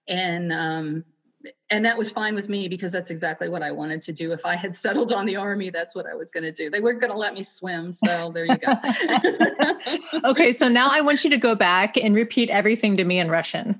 [0.07, 1.05] And, um,
[1.69, 4.33] and that was fine with me because that's exactly what I wanted to do.
[4.33, 6.69] If I had settled on the army, that's what I was going to do.
[6.69, 8.73] They weren't going to let me swim, so there you go.
[10.29, 13.29] okay, so now I want you to go back and repeat everything to me in
[13.29, 13.79] Russian.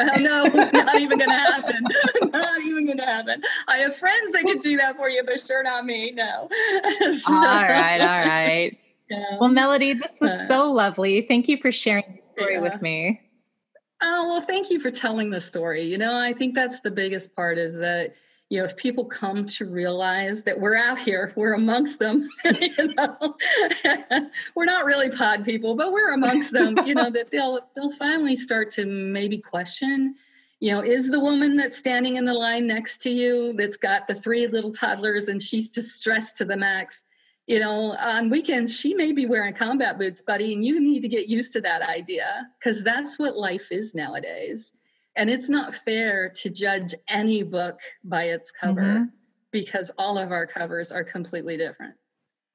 [0.00, 1.84] Oh, no, not even going to happen.
[2.30, 3.42] not even going to happen.
[3.66, 6.12] I have friends that can do that for you, but sure not me.
[6.12, 6.48] No.
[7.12, 8.78] So, All right, all right.
[9.10, 9.38] yeah.
[9.40, 11.22] Well, Melody, this was Uh, so lovely.
[11.22, 12.60] Thank you for sharing your story Yeah.
[12.60, 13.20] with me.
[14.00, 15.84] Oh, well, thank you for telling the story.
[15.84, 18.14] You know, I think that's the biggest part is that,
[18.48, 22.28] you know, if people come to realize that we're out here, we're amongst them,
[22.60, 23.36] you know,
[24.54, 28.36] we're not really pod people, but we're amongst them, you know, that they'll they'll finally
[28.36, 30.14] start to maybe question,
[30.60, 34.06] you know, is the woman that's standing in the line next to you that's got
[34.06, 37.04] the three little toddlers and she's distressed to the max,
[37.48, 41.08] you know, on weekends, she may be wearing combat boots, buddy, and you need to
[41.08, 44.74] get used to that idea because that's what life is nowadays.
[45.16, 49.10] And it's not fair to judge any book by its cover Mhm.
[49.50, 51.94] because all of our covers are completely different.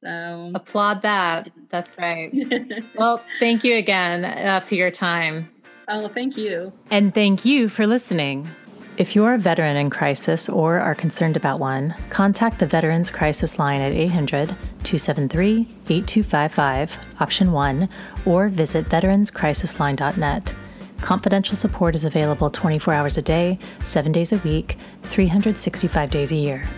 [0.04, 1.50] So, Applaud that.
[1.70, 2.32] That's right.
[2.96, 5.50] Well, thank you again uh, for your time.
[5.88, 6.72] oh, thank you.
[6.92, 8.48] And thank you for listening.
[8.96, 13.58] If you're a veteran in crisis or are concerned about one, contact the Veterans Crisis
[13.58, 14.50] Line at 800
[14.84, 17.90] 273 8255, option 1,
[18.28, 20.54] or visit veteranscrisisline.net.
[21.02, 26.36] Confidential support is available 24 hours a day, 7 days a week, 365 days a
[26.36, 26.70] year.